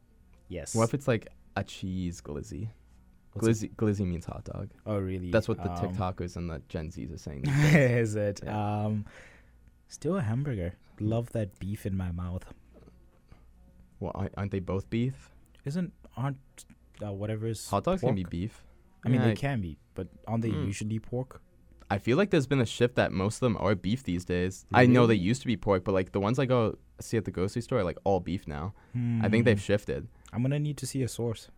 [0.48, 0.74] yes.
[0.74, 2.68] What if it's like a cheese glizzy?
[3.34, 4.68] It- Glizzy, glizzy means hot dog.
[4.84, 5.30] Oh, really?
[5.30, 7.44] That's what the Um, TikTokers and the Gen Zs are saying.
[7.48, 8.40] is it?
[8.44, 8.84] Yeah.
[8.84, 9.06] Um,
[9.88, 10.74] still a hamburger.
[11.00, 12.44] Love that beef in my mouth.
[14.00, 15.30] well, aren't- they both beef?
[15.64, 16.38] Isn't aren't
[17.04, 18.64] uh, whatever's Hot dogs can be beef.
[19.04, 20.66] I mean, Yeah, they can be, but aren't they Mm.
[20.66, 21.40] usually pork?
[21.90, 24.64] I feel like there's been a shift that most of them are beef these days.
[24.72, 27.24] I know they used to be pork, but like the ones I go see at
[27.24, 28.74] the grocery store are like all beef now.
[29.22, 29.62] I think they've Hmm.
[29.72, 30.08] shifted.
[30.32, 31.48] I'm gonna need to see a source.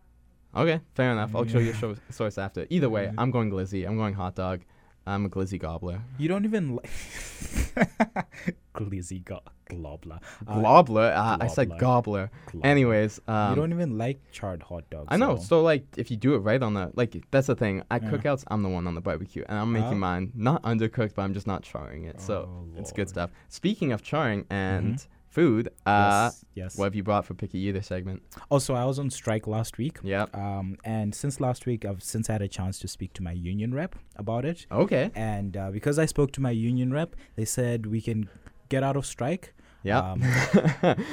[0.55, 1.35] Okay, fair enough.
[1.35, 2.65] I'll show you a show- source after.
[2.69, 3.85] Either way, I'm going glizzy.
[3.87, 4.61] I'm going hot dog.
[5.07, 6.01] I'm a glizzy gobbler.
[6.17, 6.89] You don't even like
[8.73, 10.19] glizzy go- globler.
[10.47, 11.15] Uh, Globler?
[11.15, 12.31] Uh, I said gobbler.
[12.47, 12.65] globler.
[12.65, 15.07] Anyways, you um, don't even like charred hot dogs.
[15.09, 15.35] I know.
[15.35, 17.83] so- So like, if you do it right on the like, that's the thing.
[17.91, 18.09] At Yeah.
[18.11, 19.95] cookouts, I'm the one on the barbecue, and I'm making Oh.
[19.95, 22.19] mine not undercooked, but I'm just not charring it.
[22.21, 23.29] so Oh, it's good stuff.
[23.49, 26.77] Speaking of charring and food, uh, yes, yes.
[26.77, 28.23] what have you brought for picky You this segment?
[28.49, 29.97] Also, I was on strike last week.
[30.01, 30.35] Yep.
[30.35, 33.73] Um, and since last week, I've since had a chance to speak to my union
[33.73, 34.65] rep about it.
[34.71, 35.11] Okay.
[35.13, 38.29] And uh, because I spoke to my union rep, they said we can
[38.69, 39.53] get out of strike.
[39.83, 39.99] Yeah.
[39.99, 40.21] Um,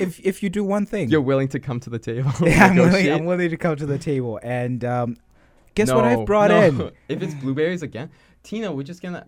[0.00, 1.10] if if you do one thing.
[1.10, 2.32] You're willing to come to the table.
[2.42, 3.12] yeah, I'm willing.
[3.12, 4.38] I'm willing to come to the table.
[4.42, 5.16] And um,
[5.74, 6.62] guess what I've brought no.
[6.62, 6.80] in?
[7.08, 8.10] if it's blueberries again,
[8.44, 9.26] Tino, we're just gonna.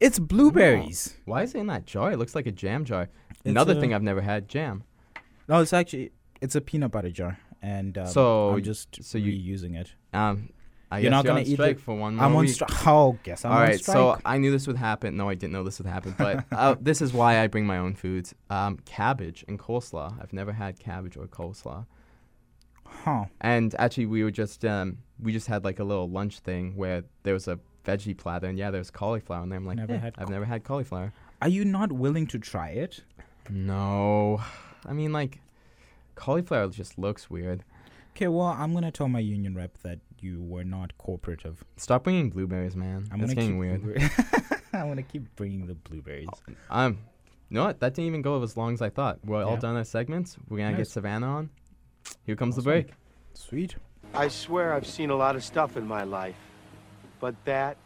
[0.00, 1.16] It's blueberries.
[1.24, 2.12] Why is it in that jar?
[2.12, 3.08] It looks like a jam jar.
[3.44, 4.84] Another a- thing I've never had, jam.
[5.48, 9.32] No, it's actually it's a peanut butter jar, and um, So I'm just so you-
[9.56, 9.92] reusing it.
[10.12, 10.50] Um,
[10.90, 11.80] I You're not you're gonna on eat strike it?
[11.80, 12.70] for one more I'm on strike.
[12.86, 13.94] Oh, guess I'm All on right, strike.
[13.96, 15.16] so I knew this would happen.
[15.16, 17.78] No, I didn't know this would happen, but uh, this is why I bring my
[17.78, 18.34] own foods.
[18.48, 20.20] Um, cabbage and coleslaw.
[20.22, 21.86] I've never had cabbage or coleslaw.
[22.84, 23.24] huh?
[23.40, 27.02] And actually, we were just um, we just had like a little lunch thing where
[27.24, 30.28] there was a veggie platter, and yeah, there's cauliflower, and I'm like, Never eh, I've
[30.30, 31.12] never had cauliflower.
[31.42, 33.02] Are you not willing to try it?
[33.50, 34.40] No,
[34.86, 35.40] I mean like,
[36.14, 37.62] cauliflower just looks weird.
[38.16, 41.64] Okay, well, I'm gonna tell my union rep that you were not cooperative.
[41.76, 43.06] Stop bringing blueberries, man.
[43.10, 43.82] I'm It's gonna getting weird.
[44.72, 46.28] I'm gonna keep bringing the blueberries.
[46.70, 46.98] Um,
[47.48, 47.80] you know what?
[47.80, 49.18] That didn't even go as long as I thought.
[49.24, 50.36] We're all done our segments.
[50.48, 51.50] We're gonna get Savannah on.
[52.24, 52.64] Here comes Awesome.
[52.64, 52.90] the break.
[53.34, 53.76] Sweet.
[54.14, 56.36] I swear I've seen a lot of stuff in my life,
[57.20, 57.76] but that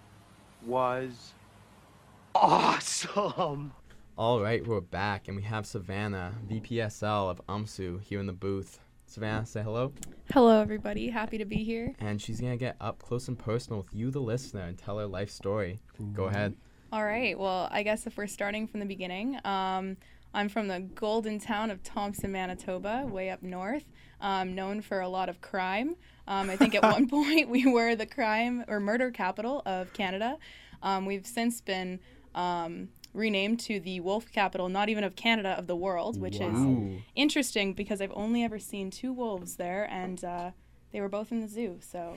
[0.66, 1.32] was
[2.34, 3.72] awesome.
[4.18, 8.80] All right, we're back, and we have Savannah, VPSL of UMSU, here in the booth.
[9.06, 9.92] Savannah, say hello.
[10.32, 11.08] Hello, everybody.
[11.08, 11.94] Happy to be here.
[12.00, 15.06] And she's gonna get up close and personal with you, the listener, and tell her
[15.06, 15.78] life story.
[16.14, 16.56] Go ahead.
[16.92, 17.38] All right.
[17.38, 19.96] Well, I guess if we're starting from the beginning, um,
[20.34, 23.84] I'm from the golden town of Thompson, Manitoba, way up north,
[24.20, 25.94] um, known for a lot of crime.
[26.26, 30.38] Um, I think at one point we were the crime or murder capital of Canada.
[30.82, 32.00] Um, we've since been
[32.34, 37.02] um, renamed to the wolf capital, not even of Canada, of the world, which is
[37.14, 40.50] interesting because I've only ever seen two wolves there, and uh,
[40.92, 41.78] they were both in the zoo.
[41.80, 42.16] So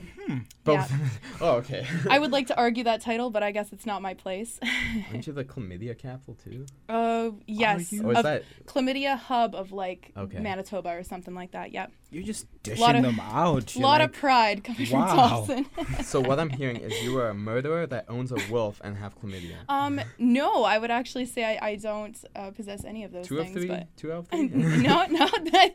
[0.64, 0.90] Both.
[0.90, 0.98] Yeah.
[1.40, 1.86] oh, okay.
[2.08, 4.58] I would like to argue that title, but I guess it's not my place.
[5.10, 6.64] Aren't you the chlamydia capital too?
[6.88, 8.04] uh, yes, you?
[8.04, 10.38] Or is that chlamydia hub of like Okay.
[10.38, 11.72] Manitoba or something like that.
[11.72, 11.92] Yep.
[12.12, 13.74] You're just Lot dishing of- them out.
[13.74, 15.44] A lot like, of pride coming Wow.
[15.46, 16.04] from Thompson.
[16.04, 16.20] so?
[16.20, 19.56] What I'm hearing is you are a murderer that owns a wolf and have chlamydia.
[19.68, 23.38] um, no, I would actually say I, I don't uh, possess any of those Two
[23.38, 23.56] of things.
[23.56, 23.66] three.
[23.68, 24.48] But Two out of three.
[24.48, 25.26] no, no.
[25.52, 25.70] That,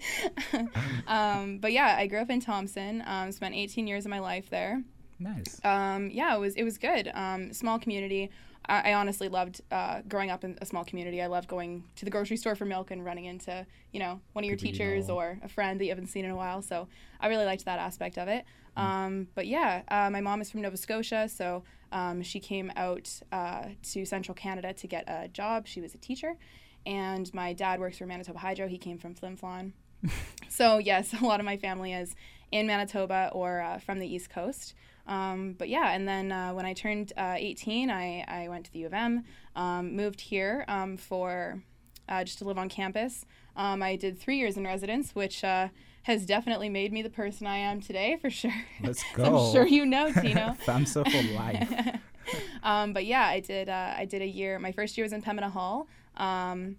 [1.08, 3.04] um, but yeah, I grew up in Thompson.
[3.06, 4.84] Um, spent 18 years of my life there.
[5.20, 5.60] nice.
[5.64, 7.10] Um, yeah, it was it was good.
[7.14, 8.30] Um, small community.
[8.68, 11.22] I, I honestly loved uh, growing up in a small community.
[11.22, 14.44] I loved going to the grocery store for milk and running into you know one
[14.44, 16.62] of your teachers or a friend that you haven't seen in a while.
[16.62, 16.88] So
[17.20, 18.46] I really liked that aspect of it.
[18.78, 23.10] Um, but yeah, uh, my mom is from Nova Scotia, so um, she came out
[23.32, 25.66] uh, to Central Canada to get a job.
[25.66, 26.36] She was a teacher,
[26.86, 28.68] and my dad works for Manitoba Hydro.
[28.68, 29.72] He came from Flin Flon.
[30.50, 32.16] so yes, a lot of my family is
[32.52, 34.76] in Manitoba or uh, from the East Coast.
[35.08, 38.74] Um, but yeah, and then uh, when I turned uh, 18, I, I went to
[38.74, 39.24] the U of M,
[39.56, 41.64] um, moved here um, for
[42.10, 43.26] uh, just to live on campus.
[43.56, 45.70] Um, I did three years in residence, which uh,
[46.04, 48.54] has definitely made me the person I am today, for sure.
[48.82, 49.24] Let's go.
[49.24, 50.56] I'm sure you know, Tino.
[50.66, 52.00] FAMSA for life.
[52.64, 53.70] um, but yeah, I did.
[53.70, 54.60] Uh, I did a year.
[54.60, 56.76] My first year was in Pembina Hall, um,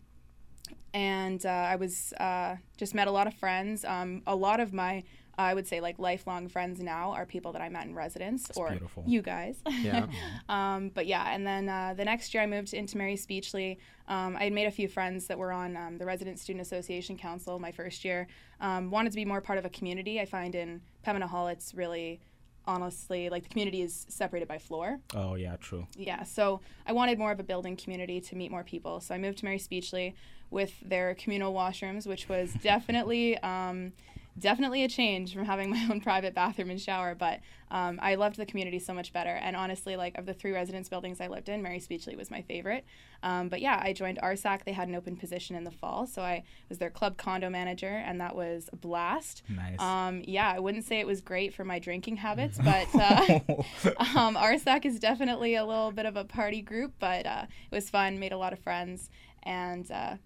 [0.94, 3.84] and uh, I was uh, just met a lot of friends.
[3.84, 5.02] Um, a lot of my,
[5.36, 8.70] I would say, like lifelong friends now are people that I met in residence or
[8.70, 9.04] beautiful.
[9.06, 9.56] you guys.
[9.82, 10.06] Yeah.
[10.48, 13.76] um, but yeah, and then uh, the next year I moved into Mary Speechley.
[14.08, 17.16] Um, I had made a few friends that were on um, the Resident Student Association
[17.16, 18.26] Council my first year.
[18.60, 20.20] Um, wanted to be more part of a community.
[20.20, 22.20] I find in Pembina Hall it's really
[22.66, 25.86] honestly like the community is separated by floor Oh yeah, true.
[25.96, 29.18] yeah so i wanted more of a building community to meet more people so i
[29.18, 30.12] moved to mary speechley
[30.50, 33.92] with their communal washrooms which was definitely um,
[34.38, 38.36] definitely a change from having my own private bathroom and shower but um, i loved
[38.36, 39.30] the community so much better.
[39.30, 42.42] And honestly like of the three residence buildings i lived in mary speechley was my
[42.42, 42.84] favorite.
[43.22, 46.22] Um, but yeah i joined RSAC they had an open position in the fall so
[46.22, 49.42] i was their club condo manager and that was a blast.
[49.48, 49.80] Nice.
[49.80, 53.40] um, yeah, I wouldn't say it was great for my drinking habits, but uh,
[54.16, 57.90] um, RSAC is definitely a little bit of a party group, but uh, it was
[57.90, 59.10] fun, made a lot of friends,
[59.42, 60.16] and uh,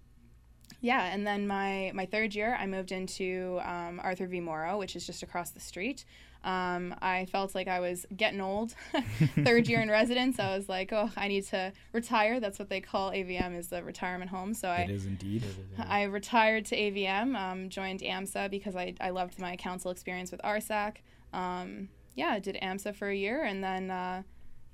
[0.82, 1.04] yeah.
[1.14, 4.40] And then my my third year, I moved into um, Arthur V.
[4.40, 6.04] Mauro, which is just across the street.
[6.44, 8.74] Um, I felt like I was getting old.
[9.44, 12.40] third year in residence, I was like, oh, I need to retire.
[12.40, 14.52] That's what they call AVM, is the retirement home.
[14.52, 15.44] So I it is indeed.
[15.78, 20.42] I retired to AVM, um, joined AMSA because I, I loved my council experience with
[20.42, 20.96] RSAC.
[21.32, 24.22] Um, yeah, I did AMSA for a year, and then uh,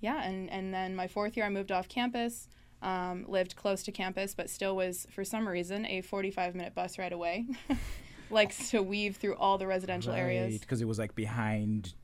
[0.01, 2.49] yeah, and, and then my fourth year I moved off campus,
[2.83, 6.99] um, lived close to campus, but still was for some reason a 45 minute bus
[6.99, 7.47] ride away.
[8.31, 10.59] Likes to weave through all the residential areas.
[10.59, 11.95] because it was like behind.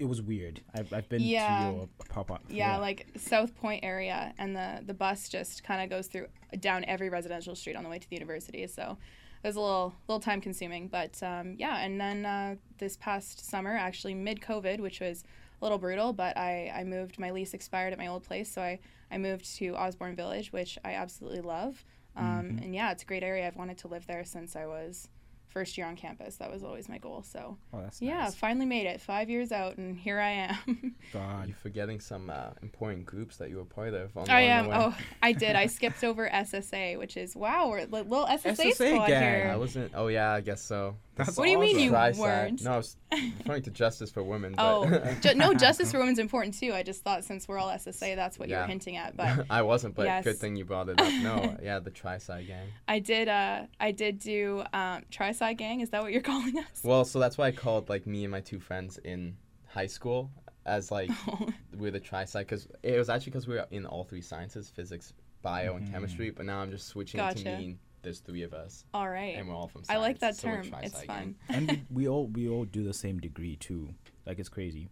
[0.00, 0.62] It was weird.
[0.74, 1.70] I've, I've been Yeah.
[1.70, 2.42] to your pop up.
[2.48, 6.84] Yeah, like South Pointe area, and the the bus just kind of goes through down
[6.86, 8.66] every residential street on the way to the university.
[8.66, 8.96] So
[9.42, 11.76] it was a little little time consuming, but um, yeah.
[11.84, 15.22] And then uh, this past summer, actually mid COVID, which was
[15.60, 17.18] a little brutal, but I I moved.
[17.18, 18.78] My lease expired at my old place, so I
[19.14, 21.84] I moved to Osborne Village, which I absolutely love.
[22.16, 23.46] Um, And yeah, it's a great area.
[23.46, 25.08] I've wanted to live there since I was
[25.48, 26.36] first year on campus.
[26.38, 27.22] That was always my goal.
[27.22, 28.34] So Oh, that's yeah, nice.
[28.34, 29.00] finally made it.
[29.00, 30.94] Five years out, and here I am.
[31.12, 31.46] God.
[31.46, 34.16] You're forgetting some uh, important groups that you were part of.
[34.16, 34.64] On I along am.
[34.64, 34.76] the way.
[34.80, 35.54] Oh, I did.
[35.54, 39.50] I skipped over SSA, which is wow, we're a little SSA, SSA squad gang.
[39.50, 39.92] I wasn't.
[39.94, 40.96] Oh yeah, I guess so.
[41.16, 42.20] That's What do you mean you Tri-side.
[42.20, 42.62] weren't?
[42.64, 44.54] No, I was referring to Justice for Women.
[44.56, 46.72] But Oh, ju- no, justice for women's important too.
[46.72, 48.62] I just thought since we're all SSA, that's what you Yeah.
[48.62, 49.16] were hinting at.
[49.16, 49.94] But I wasn't.
[49.94, 50.24] But Yes.
[50.24, 51.12] good thing you brought it up.
[51.22, 52.66] No, yeah, the Tri-Side Gang.
[52.88, 53.28] I did.
[53.28, 55.80] Uh, I did do um, Tri-Side Gang.
[55.80, 56.82] Is that what you're calling us?
[56.82, 60.30] Well, so that's why I called like me and my two friends in high school
[60.66, 61.46] as like Oh.
[61.76, 65.12] we're the tri-side because it was actually because we were in all three sciences physics
[65.42, 65.92] bio and Mhm.
[65.92, 69.36] chemistry but now i'm just switching it to mean there's three of us all right.
[69.36, 70.80] and we're all from I like that science, so term.
[70.84, 71.34] It's fun.
[71.48, 73.88] and we, we all we all do the same degree too.
[74.26, 74.88] Like it's crazy.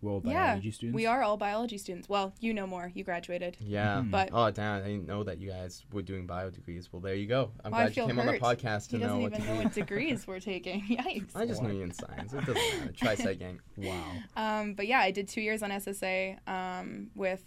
[0.00, 0.96] We're all Yeah, biology students.
[0.96, 2.08] we are all biology students.
[2.08, 2.90] Well, you know more.
[2.92, 3.56] You graduated.
[3.60, 4.10] yeah Mhm.
[4.10, 7.14] But oh damn i didn't know that you guys were doing bio degrees well there
[7.14, 9.22] you go i'm Well, glad you feel came on the podcast to he know doesn't
[9.22, 10.80] what even know what degrees we're taking.
[10.88, 11.36] Yikes.
[11.36, 11.70] i just What?
[11.70, 14.12] knew you in science it doesn't matter tri-side gang Wow.
[14.36, 17.42] Um, but yeah, I did two years on SSA um, with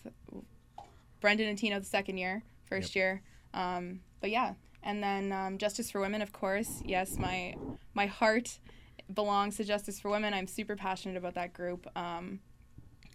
[1.21, 3.21] Brendan and Tino the second year, first year.
[3.54, 4.54] Um, but yeah,
[4.86, 6.82] and then um, Justice for Women, of course.
[6.86, 7.56] Yes, my
[7.93, 8.60] my heart
[9.13, 10.34] belongs to Justice for Women.
[10.34, 11.88] I'm super passionate about that group.
[11.98, 12.39] Um,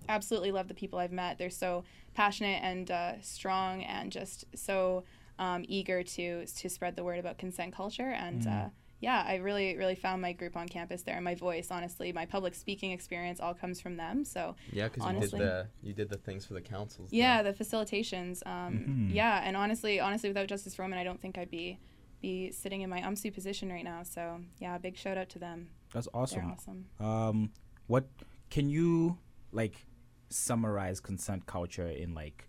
[0.09, 1.39] absolutely love the people I've met.
[1.39, 5.05] They're so passionate and uh, strong, and just so
[5.39, 8.11] um, eager to to spread the word about consent culture.
[8.11, 8.69] And uh,
[9.01, 11.69] yeah, I really, really found my group on campus there and my voice.
[11.71, 14.25] Honestly, my public speaking experience all comes from them.
[14.25, 17.13] So Yeah, because you did the you did the things for the councils.
[17.13, 18.47] yeah, the facilitations.
[18.47, 19.15] Um, Mhm.
[19.15, 21.79] Yeah, and honestly, honestly, without Justice for Women, I don't think I'd be
[22.21, 24.03] be sitting in my UMSU position right now.
[24.03, 25.71] So yeah, big shout out to them.
[25.95, 26.53] That's They're awesome.
[26.53, 26.87] awesome.
[27.01, 27.51] Um,
[27.87, 28.05] what
[28.51, 29.17] can you
[29.53, 29.87] like
[30.29, 32.47] summarize consent culture in like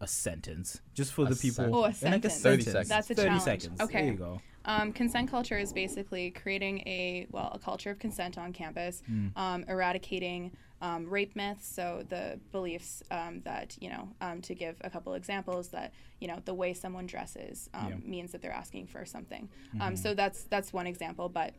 [0.00, 1.64] a sentence, just for A the people?
[1.64, 1.74] sentence.
[1.76, 2.40] Oh, a in, like, sentence.
[2.42, 2.88] 30 seconds.
[2.88, 3.42] That's a Thirty challenge.
[3.42, 3.80] seconds.
[3.80, 4.02] Okay.
[4.02, 4.40] There you go.
[4.66, 9.36] Um, consent culture is basically creating a well a culture of consent on campus, Mm.
[9.36, 11.66] um, eradicating um, rape myths.
[11.66, 16.28] So the beliefs um, that you know um, to give a couple examples that you
[16.28, 17.96] know the way someone dresses um, Yeah.
[18.04, 19.48] means that they're asking for something.
[19.80, 21.54] Um, so that's that's one example, but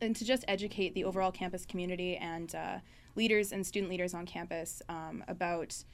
[0.00, 2.78] and to just educate the overall campus community and uh,
[3.14, 5.84] leaders and student leaders on campus um, about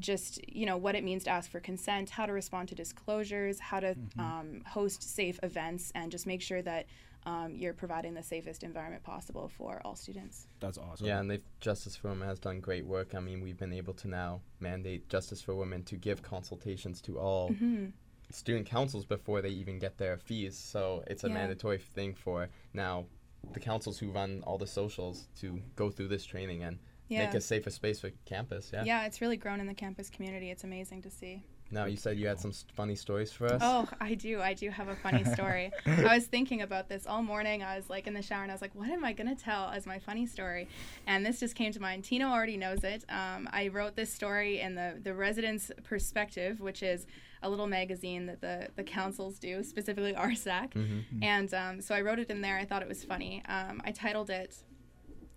[0.00, 3.60] just you know what it means to ask for consent how to respond to disclosures
[3.60, 6.86] how to um, host safe events and just make sure that
[7.24, 11.06] um, you're providing the safest environment possible for all students That's awesome.
[11.06, 13.14] Yeah, and they've Justice for Women has done great work.
[13.16, 17.18] I mean, we've been able to now mandate Justice for Women to give consultations to
[17.18, 17.86] all Mm-hmm.
[18.30, 20.56] student councils before they even get their fees.
[20.56, 21.34] So it's a Yeah.
[21.34, 23.06] mandatory thing for now
[23.52, 27.34] the councils who run all the socials to go through this training and yeah make
[27.34, 28.70] a safer space for campus.
[28.72, 28.84] Yeah.
[28.84, 32.16] yeah it's really grown in the campus community it's amazing to see Now you said
[32.18, 33.60] you had some funny stories for us.
[33.64, 34.40] Oh, I do.
[34.40, 35.72] I do have a funny story.
[35.84, 37.64] I was thinking about this all morning.
[37.64, 39.40] I was like in the shower and I was like, what am I going to
[39.50, 40.68] tell as my funny story?
[41.08, 42.04] And this just came to mind.
[42.04, 43.04] Tino already knows it.
[43.08, 47.04] Um, I wrote this story in the, the Resident's Perspective, which is
[47.42, 50.72] a little magazine that the, the councils do, specifically RSAC.
[50.74, 51.02] Mhm.
[51.22, 52.58] And um, so I wrote it in there.
[52.58, 53.42] I thought it was funny.
[53.48, 54.54] Um, I titled it,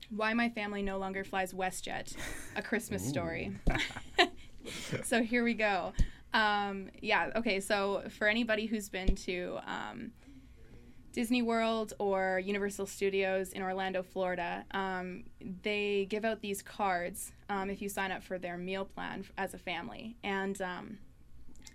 [0.10, 2.16] Why My Family No Longer Flies WestJet
[2.56, 3.56] A Christmas Story.
[5.04, 5.94] so here we go.
[6.34, 10.12] Um, yeah, okay, so for anybody who's been to um,
[11.12, 15.24] Disney World or Universal Studios in Orlando, Florida, um,
[15.64, 19.32] they give out these cards um, if you sign up for their meal plan f-
[19.38, 20.18] as a family.
[20.24, 20.98] And um,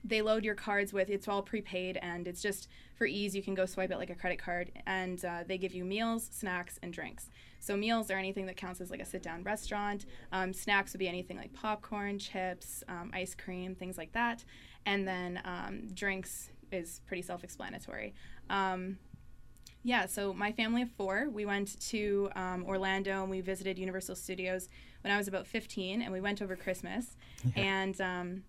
[0.04, 3.54] they load your cards with it's all prepaid and it's just for ease you can
[3.54, 6.92] go swipe it like a credit card and uh, they give you meals snacks and
[6.92, 7.30] drinks
[7.64, 10.04] so meals are anything that counts as like a sit down restaurant.
[10.32, 14.44] Um, snacks would be anything like popcorn chips um, ice cream things like that.
[14.86, 18.14] And then um, drinks is pretty self-explanatory.
[18.50, 18.98] Um,
[19.82, 24.16] yeah, so my family of four, we went to um, Orlando and we visited Universal
[24.16, 24.68] Studios
[25.02, 27.16] when I was about 15, and we went over Christmas.
[27.54, 28.42] And um,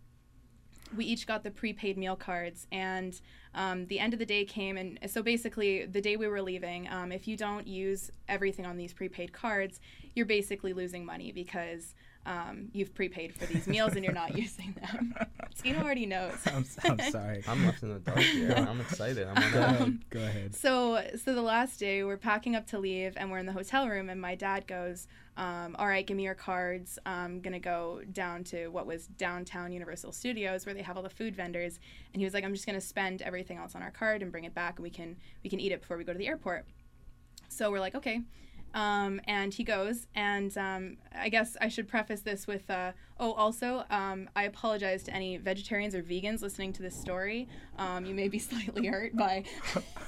[0.95, 2.67] we each got the prepaid meal cards.
[2.71, 3.19] And
[3.53, 6.89] um, the end of the day came, and so basically, the day we were leaving,
[6.89, 9.79] um, if you don't use everything on these prepaid cards,
[10.13, 14.73] you're basically losing money because um, you've prepaid for these meals and you're not using
[14.81, 15.13] them.
[15.61, 16.33] Tino already knows.
[16.47, 17.43] I'm, s- I'm sorry.
[17.47, 18.53] I'm left in the dark here.
[18.67, 19.27] I'm excited.
[19.27, 19.81] I'm Go on ahead.
[19.81, 20.55] Um, Go ahead.
[20.55, 23.87] So, so the last day, we're packing up to leave, and we're in the hotel
[23.87, 25.07] room, and my dad goes,
[25.37, 26.97] um, "All right, give me your cards.
[27.05, 31.09] I'm gonna go down to what was downtown Universal Studios, where they have all the
[31.09, 31.79] food vendors."
[32.13, 34.45] And he was like, "I'm just gonna spend everything else on our card and bring
[34.45, 36.65] it back, and we can we can eat it before we go to the airport."
[37.49, 38.21] So we're like, "Okay."
[38.75, 43.31] Um, and he goes, and um, I guess I should preface this with, uh, oh,
[43.31, 47.47] also, um, I apologize to any vegetarians or vegans listening to this story.
[47.77, 49.45] Um, you may be slightly hurt by,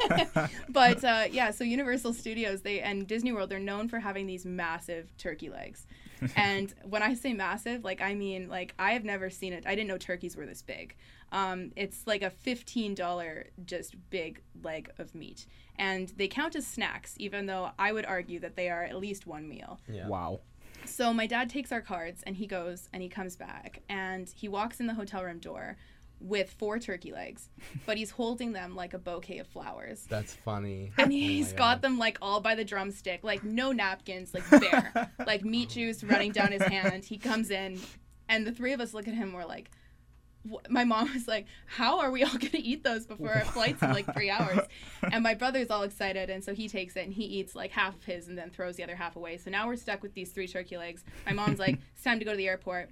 [0.69, 1.51] but uh, yeah.
[1.51, 5.88] So Universal Studios, they and Disney World, they're known for having these massive turkey legs.
[6.36, 9.65] and when I say massive, like I mean like I have never seen it.
[9.65, 10.95] I didn't know turkeys were this big.
[11.32, 15.46] Um, it's like a fifteen dollar just big leg of meat,
[15.78, 19.28] and they count as snacks, even though I would argue that they are at least
[19.28, 19.80] one meal.
[19.92, 20.08] Yeah.
[20.08, 20.40] Wow.
[20.86, 24.48] So my dad takes our cards and he goes and he comes back and he
[24.48, 25.76] walks in the hotel room door
[26.22, 27.50] with four turkey legs,
[27.86, 30.06] but he's holding them like a bouquet of flowers.
[30.08, 30.94] That's funny.
[30.98, 31.58] And Oh my he's God.
[31.58, 36.04] got them like all by the drumstick, like no napkins, like bare, like meat juice
[36.06, 37.04] running down his hand.
[37.04, 37.80] He comes in,
[38.30, 39.34] and the three of us look at him.
[39.34, 39.87] We're like, wh-
[40.69, 43.91] my mom was like, "How are we all gonna eat those before our flight's in
[43.91, 44.60] like three hours?"
[45.12, 47.95] And my brother's all excited, and so he takes it and he eats like half
[47.95, 49.38] of his, and then throws the other half away.
[49.38, 51.03] So now we're stuck with these three turkey legs.
[51.25, 52.89] My mom's like, "It's time to go to the airport."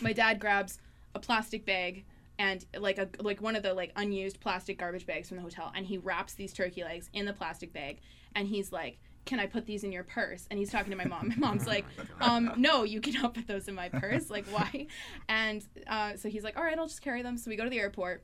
[0.00, 0.78] My dad grabs
[1.14, 2.04] a plastic bag
[2.38, 5.72] and like a like one of the like unused plastic garbage bags from the hotel
[5.74, 8.00] and he wraps these turkey legs in the plastic bag
[8.34, 10.46] and he's like can I put these in your purse?
[10.50, 11.28] And he's talking to my mom.
[11.28, 11.84] My mom's like,
[12.20, 14.30] um, no, you cannot put those in my purse.
[14.30, 14.86] Like, why?
[15.28, 17.38] And uh, so he's like, all right, I'll just carry them.
[17.38, 18.22] So we go to the airport.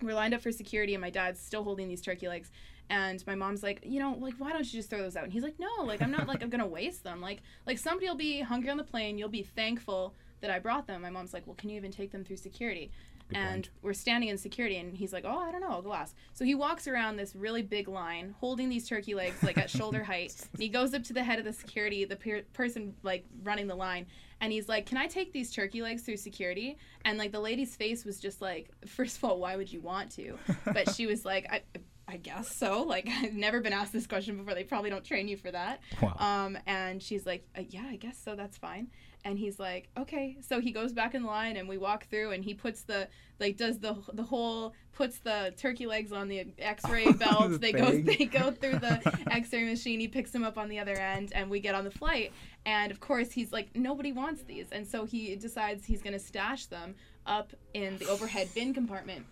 [0.00, 2.50] We're lined up for security, and my dad's still holding these turkey legs.
[2.90, 5.24] And my mom's like, you know, like, why don't you just throw those out?
[5.24, 7.20] And he's like, no, like, I'm not like I'm gonna waste them.
[7.20, 9.16] Like, like somebody will be hungry on the plane.
[9.16, 11.02] You'll be thankful that I brought them.
[11.02, 12.90] My mom's like, well, can you even take them through security?
[13.36, 13.70] And point.
[13.82, 16.44] we're standing in security and he's like oh i don't know i'll go ask so
[16.44, 20.34] he walks around this really big line holding these turkey legs like at shoulder height
[20.52, 23.66] and he goes up to the head of the security the per- person like running
[23.66, 24.06] the line
[24.40, 27.76] and he's like can i take these turkey legs through security and like the lady's
[27.76, 30.38] face was just like first of all why would you want to
[30.72, 31.62] but she was like i
[32.08, 32.82] I guess so.
[32.82, 34.54] Like I've never been asked this question before.
[34.54, 35.80] They probably don't train you for that.
[36.00, 36.16] Wow.
[36.18, 38.36] Um, and she's like, uh, "Yeah, I guess so.
[38.36, 38.88] That's fine."
[39.24, 42.42] And he's like, "Okay." So he goes back in line, and we walk through, and
[42.44, 43.08] he puts the
[43.38, 47.58] like does the the whole puts the turkey legs on the X-ray The belts.
[47.58, 50.00] they go they go through the X-ray machine.
[50.00, 52.32] He picks them up on the other end, and we get on the flight.
[52.66, 56.66] And of course, he's like, nobody wants these, and so he decides he's gonna stash
[56.66, 56.94] them
[57.26, 59.24] up in the overhead bin compartment.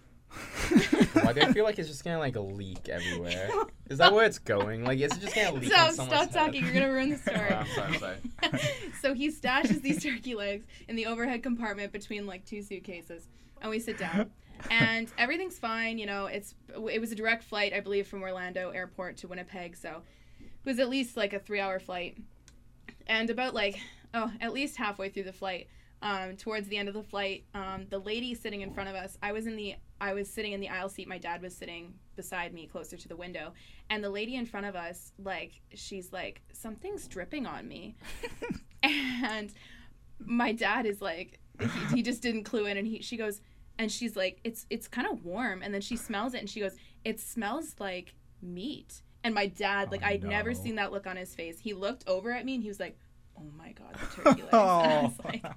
[1.12, 3.50] Why do I feel like it's just gonna like leak everywhere?
[3.88, 4.84] Is that where it's going?
[4.84, 5.72] Like, is it just gonna leak?
[5.72, 5.92] Stop!
[5.92, 6.32] Stop head?
[6.32, 6.64] talking.
[6.64, 7.40] You're gonna ruin the story.
[7.50, 8.60] Oh, I'm sorry, I'm sorry.
[9.02, 13.28] so he stashes these turkey legs in the overhead compartment between like two suitcases,
[13.60, 14.30] and we sit down,
[14.70, 15.98] and everything's fine.
[15.98, 16.54] You know, it's
[16.90, 20.02] it was a direct flight, I believe, from Orlando Airport to Winnipeg, so
[20.40, 22.16] it was at least like a three-hour flight,
[23.08, 23.78] and about like
[24.14, 25.68] oh, at least halfway through the flight.
[26.02, 29.18] Um, towards the end of the flight, um, the lady sitting in front of us,
[29.22, 31.06] I was in the I was sitting in the aisle seat.
[31.06, 33.52] My dad was sitting beside me, closer to the window,
[33.90, 37.96] and the lady in front of us, like she's like something's dripping on me,
[38.82, 39.52] and
[40.18, 43.42] my dad is like he, he just didn't clue in, and he she goes
[43.78, 46.60] and she's like it's it's kind of warm, and then she smells it, and she
[46.60, 51.06] goes it smells like meat, and my dad like Oh, I'd never seen that look
[51.06, 51.58] on his face.
[51.58, 52.96] He looked over at me and he was like,
[53.38, 54.48] oh my god, the turkey legs.
[54.52, 55.50] And I was Oh.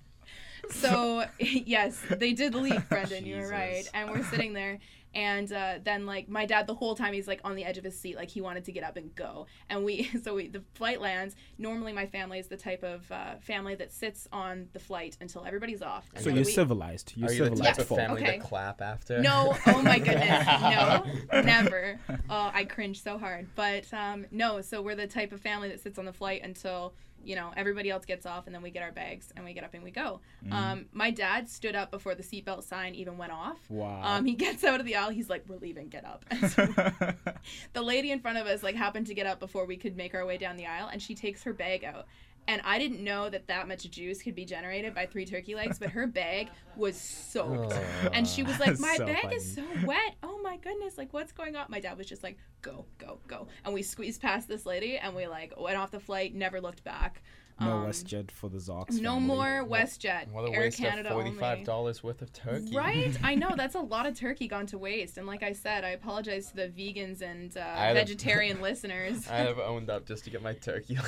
[0.63, 0.73] Like.
[0.83, 3.25] So yes, they did leak, Brendan.
[3.25, 3.87] You were right.
[3.93, 4.79] And we're sitting there,
[5.15, 7.83] and uh, then like my dad, the whole time he's like on the edge of
[7.83, 9.45] his seat, like he wanted to get up and go.
[9.69, 11.35] And we, so we, the flight lands.
[11.57, 15.45] Normally, my family is the type of uh, family that sits on the flight until
[15.45, 16.09] everybody's off.
[16.15, 17.13] And So you're we- civilized.
[17.15, 18.37] You're Are you the civilized type of family Okay.
[18.37, 19.21] to clap after?
[19.21, 21.99] No, oh my goodness, no, never.
[22.29, 23.47] Oh, I cringe so hard.
[23.55, 26.93] But um, no, so we're the type of family that sits on the flight until
[27.23, 29.63] you know everybody else gets off, and then we get our bags and we get
[29.63, 30.21] up and we go.
[30.51, 33.57] Um, my dad stood up before the seatbelt sign even went off.
[33.69, 34.01] Wow.
[34.03, 35.09] Um, he gets out of the aisle.
[35.09, 35.89] He's like, "We're leaving.
[35.89, 36.65] Get up." So
[37.73, 40.13] the lady in front of us like happened to get up before we could make
[40.13, 42.07] our way down the aisle, and she takes her bag out.
[42.47, 45.79] And I didn't know that that much juice could be generated by three turkey legs,
[45.79, 47.73] but her bag was soaked.
[47.73, 48.09] Oh.
[48.11, 50.15] And she was like, "My So bag is so wet.
[50.21, 50.97] Oh my goodness!
[50.97, 54.21] Like, what's going on?" My dad was just like, "Go, go, go!" And we squeezed
[54.21, 57.21] past this lady, and we like went off the flight, never looked back.
[57.59, 58.99] No Um, WestJet for the Zox.
[58.99, 59.27] No family.
[59.27, 60.29] more WestJet.
[60.31, 62.75] What a Air waste Canada of Forty-five dollars worth of turkey.
[62.75, 63.15] Right?
[63.23, 65.17] I know that's a lot of turkey gone to waste.
[65.17, 69.27] And like I said, I apologize to the vegans and uh, I'd have- vegetarian listeners.
[69.29, 70.97] I have owned up just to get my turkey.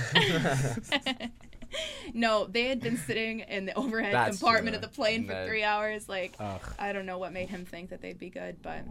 [2.14, 4.84] no, they had been sitting in the overhead That's compartment true.
[4.86, 5.46] of the plane for No.
[5.48, 6.08] three hours.
[6.08, 6.62] Like, Ugh.
[6.80, 8.82] I don't know what made him think that they'd be good, but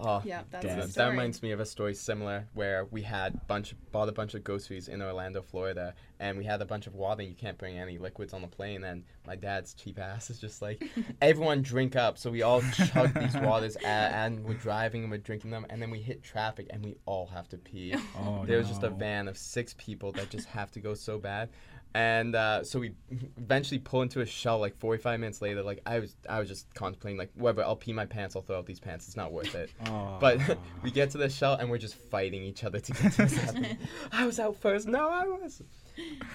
[0.00, 0.76] oh, yeah, that's Damn.
[0.76, 1.06] the That, story.
[1.06, 4.44] that reminds me of a story similar where we had bunch bought a bunch of
[4.44, 7.22] groceries in Orlando, Florida, and we had a bunch of water.
[7.22, 10.38] and You can't bring any liquids on the plane, and my dad's cheap ass is
[10.38, 10.88] just like,
[11.22, 12.18] everyone drink up.
[12.18, 15.80] So we all chug these waters, a and we're driving and we're drinking them, and
[15.80, 17.94] then we hit traffic and we all have to pee.
[18.18, 20.94] Oh, there was just a oh, van of six people that just have to go
[20.94, 21.50] so bad.
[21.94, 22.92] And uh, so we
[23.36, 25.62] eventually pull into a shell like 45 minutes later.
[25.62, 27.62] Like I was, I was just contemplating like, whatever.
[27.62, 28.36] I'll pee my pants.
[28.36, 29.06] I'll throw out these pants.
[29.08, 29.70] It's not worth it.
[29.88, 30.18] Oh.
[30.20, 30.38] But
[30.82, 33.36] we get to the shell and we're just fighting each other to get to this
[33.36, 33.78] happening.
[34.12, 34.86] I was out first.
[34.86, 35.62] No, I was.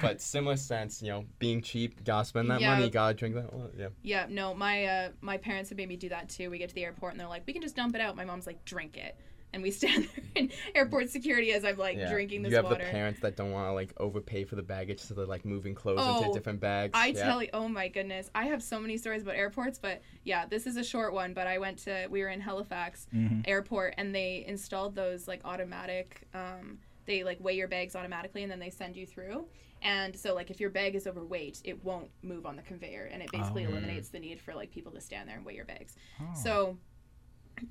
[0.02, 2.74] But similar sense, you know, being cheap, gotta spend that Yeah.
[2.76, 3.54] money, gotta drink that.
[3.54, 3.88] Well, yeah.
[4.02, 6.50] Yeah, no, my uh, my parents have made me do that too.
[6.50, 8.26] We get to the airport and they're like, "We can just dump it out." My
[8.26, 9.16] mom's like, "Drink it,"
[9.54, 12.10] and we stand there in airport security as I'm like yeah.
[12.10, 12.84] drinking this you have water.
[12.84, 15.76] the parents that don't want to like overpay for the baggage, so they're like moving
[15.76, 16.92] clothes Oh, into different bags.
[16.94, 17.24] I yeah.
[17.24, 20.66] tell you, oh my goodness, I have so many stories about airports, but yeah, this
[20.68, 21.34] is a short one.
[21.34, 23.48] But I went to, we were in Halifax Mhm.
[23.48, 28.52] airport, and they installed those like automatic, um, they like weigh your bags automatically, and
[28.52, 29.48] then they send you through.
[29.86, 33.22] And so, like, if your bag is overweight, it won't move on the conveyor, and
[33.22, 33.70] it basically Oh.
[33.70, 35.96] eliminates the need for like people to stand there and weigh your bags.
[36.22, 36.32] Oh.
[36.42, 36.78] So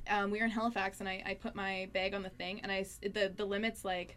[0.09, 2.71] um, we were in Halifax, and I, I put my bag on the thing, and
[2.73, 4.17] I the the limit's like,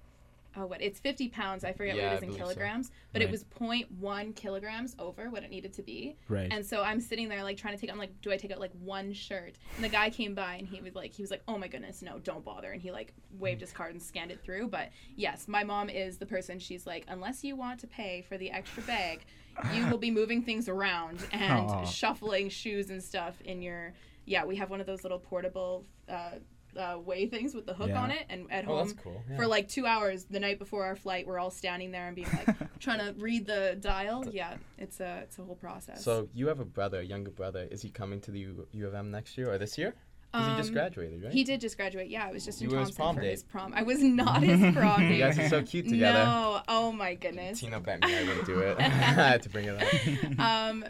[0.57, 0.81] oh what?
[0.81, 1.63] It's fifty pounds.
[1.63, 2.45] I forget Yeah, what I it is in believe so.
[2.53, 6.15] kilograms, but it was 0.1 kilograms over what it needed to be.
[6.29, 6.47] right.
[6.51, 7.91] And so I'm sitting there like trying to take.
[7.91, 9.53] I'm like, do I take out like one shirt?
[9.75, 12.01] And the guy came by, and he was like, he was like, oh my goodness,
[12.01, 12.71] no, don't bother.
[12.71, 14.67] And he like waved his card and scanned it through.
[14.69, 16.59] But yes, my mom is the person.
[16.59, 19.25] She's like, unless you want to pay for the extra bag,
[19.73, 21.85] you will be moving things around and Aw.
[21.85, 23.93] shuffling shoes and stuff in your
[24.25, 26.31] yeah we have one of those little portable uh,
[26.77, 28.01] uh, weigh things with the hook Yeah.
[28.01, 29.23] on it and at Oh, home that's cool.
[29.29, 29.37] Yeah.
[29.37, 32.27] for like two hours the night before our flight we're all standing there and being
[32.33, 34.25] like trying to read the dial.
[34.29, 36.03] Yeah, it's a it's a whole process.
[36.03, 37.65] So you have a brother, a younger brother.
[37.71, 39.93] Is he coming to the U, U of M next year or this year?
[40.33, 41.31] Because he just Um, graduated, right?
[41.31, 42.09] He did just graduate.
[42.09, 43.31] Yeah, I was just in You were his prom for date.
[43.31, 43.71] his prom.
[43.73, 45.13] I was not his prom date.
[45.13, 46.25] You guys are so cute together.
[46.25, 47.61] No, oh my goodness.
[47.61, 48.77] Tino bet me I wouldn't do it.
[48.79, 50.39] I had to bring it up.
[50.39, 50.83] um,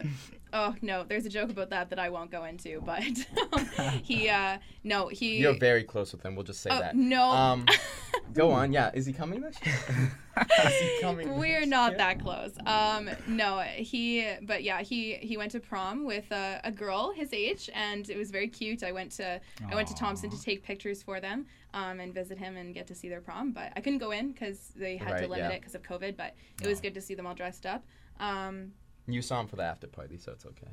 [0.52, 3.02] oh no, there's a joke about that that I won't go into, but
[4.02, 5.38] he, uh, no, he.
[5.38, 6.34] You're very close with him.
[6.34, 6.96] We'll just say Oh, that.
[6.96, 7.30] no.
[7.30, 7.66] Um,
[8.32, 8.72] go on.
[8.72, 8.90] Yeah.
[8.94, 9.74] Is he coming this year?
[10.66, 11.36] is he coming?
[11.38, 11.98] We're not year?
[11.98, 12.52] that close.
[12.66, 17.32] Um, no, he, but yeah, he he went to prom with a, a girl his
[17.32, 18.82] age, and it was very cute.
[18.82, 19.40] I went to
[19.70, 22.86] I went to Thompson to take pictures for them, um, and visit him and get
[22.88, 23.52] to see their prom.
[23.52, 25.48] But I couldn't go in because they had to limit yeah.
[25.50, 26.16] it because of COVID.
[26.16, 27.84] But it was good to see them all dressed up.
[28.18, 28.72] Um,
[29.06, 30.68] You saw him for the after party, so it's okay.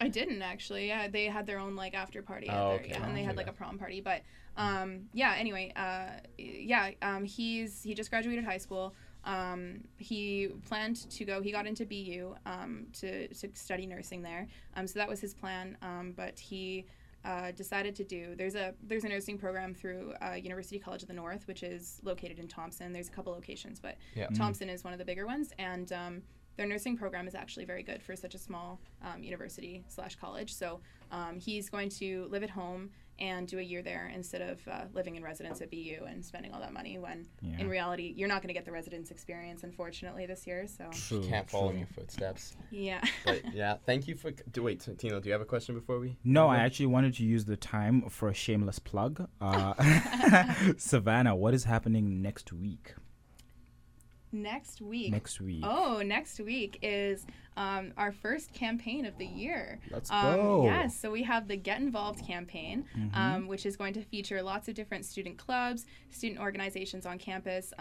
[0.00, 0.88] I didn't actually.
[0.88, 2.48] Yeah, they had their own like after party.
[2.50, 2.88] Oh, their- okay.
[2.90, 4.00] Yeah, and they had like a prom party.
[4.00, 4.22] But
[4.56, 5.34] um, yeah.
[5.38, 6.90] Anyway, uh, yeah.
[7.02, 8.94] Um, he's he just graduated high school.
[9.24, 11.42] Um, he planned to go.
[11.42, 14.46] He got into BU um, to to study nursing there.
[14.76, 15.76] Um, so that was his plan.
[15.82, 16.86] Um, but he.
[17.24, 21.08] Uh, decided to do there's a there's a nursing program through uh, University College of
[21.08, 22.92] the North, which is located in Thompson.
[22.92, 24.28] There's a couple locations, but Yeah.
[24.28, 26.22] Thompson is one of the bigger ones, and um,
[26.56, 30.52] their nursing program is actually very good for such a small um, university slash college.
[30.54, 30.80] So
[31.10, 34.82] um, he's going to live at home and do a year there instead of uh,
[34.92, 36.98] living in residence at BU and spending all that money.
[36.98, 37.60] When Yeah.
[37.60, 40.66] in reality, you're not going to get the residence experience, unfortunately, this year.
[40.66, 42.56] So True, Can't follow in your footsteps.
[42.70, 43.02] yeah.
[43.24, 44.32] But yeah, thank you for.
[44.32, 46.18] Do, wait, Tino, do you have a question before we?
[46.24, 49.26] No, I actually wanted to use the time for a shameless plug.
[49.40, 49.72] Uh,
[50.76, 52.94] Savannah, what is happening next week?
[54.42, 55.10] Next week.
[55.12, 55.62] Next week.
[55.66, 57.26] Oh, next week is
[57.56, 59.80] um, our first campaign of the year.
[59.90, 60.64] Let's um, go.
[60.64, 63.14] Yes, so we have the Get Involved campaign, Mm-hmm.
[63.18, 67.72] um, which is going to feature lots of different student clubs, student organizations on campus.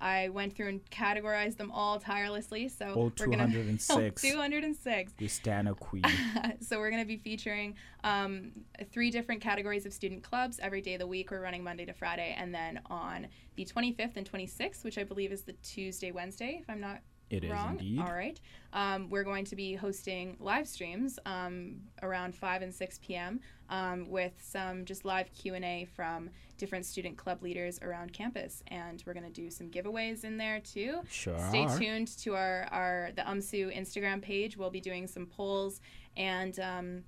[0.00, 2.68] I went through and categorized them all tirelessly.
[2.68, 4.22] So All we're gonna 206.
[4.22, 5.12] 206.
[5.18, 6.04] We stand a queen.
[6.60, 8.52] so we're going to be featuring um,
[8.92, 11.30] three different categories of student clubs every day of the week.
[11.30, 15.32] We're running Monday to Friday, and then on the 25th and 26th, which I believe
[15.32, 17.00] is the Tuesday, Wednesday, if I'm not
[17.34, 17.78] It is wrong.
[17.78, 18.00] indeed.
[18.00, 18.40] All right.
[18.72, 23.40] Um, we're going to be hosting live streams um, around 5 and 6 p.m.
[23.70, 28.62] Um, with some just live Q&A from different student club leaders around campus.
[28.68, 31.00] And we're going to do some giveaways in there too.
[31.08, 31.38] Sure.
[31.48, 34.56] Stay tuned to our, our the UMSU Instagram page.
[34.56, 35.80] We'll be doing some polls
[36.16, 37.04] and um,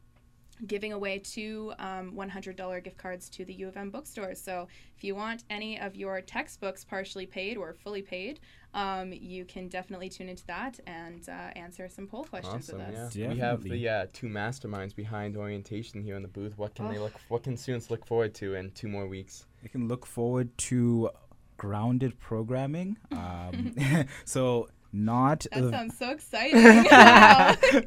[0.67, 4.41] giving away two um, $100 gift cards to the U of M bookstores.
[4.41, 8.41] So if you want any of your textbooks partially paid or fully paid,
[8.75, 12.79] um, you can definitely tune into that and uh, answer some poll questions Awesome.
[12.87, 13.17] with us.
[13.17, 13.29] Yeah.
[13.33, 16.57] We have the uh, two masterminds behind orientation here in the booth.
[16.59, 17.03] What can they Oh.
[17.05, 17.15] look?
[17.29, 19.47] What can students look forward to in two more weeks?
[19.63, 21.11] You can look forward to
[21.57, 22.99] grounded programming.
[23.13, 23.75] Um,
[24.25, 24.69] so
[25.05, 26.87] not That the- sounds so exciting.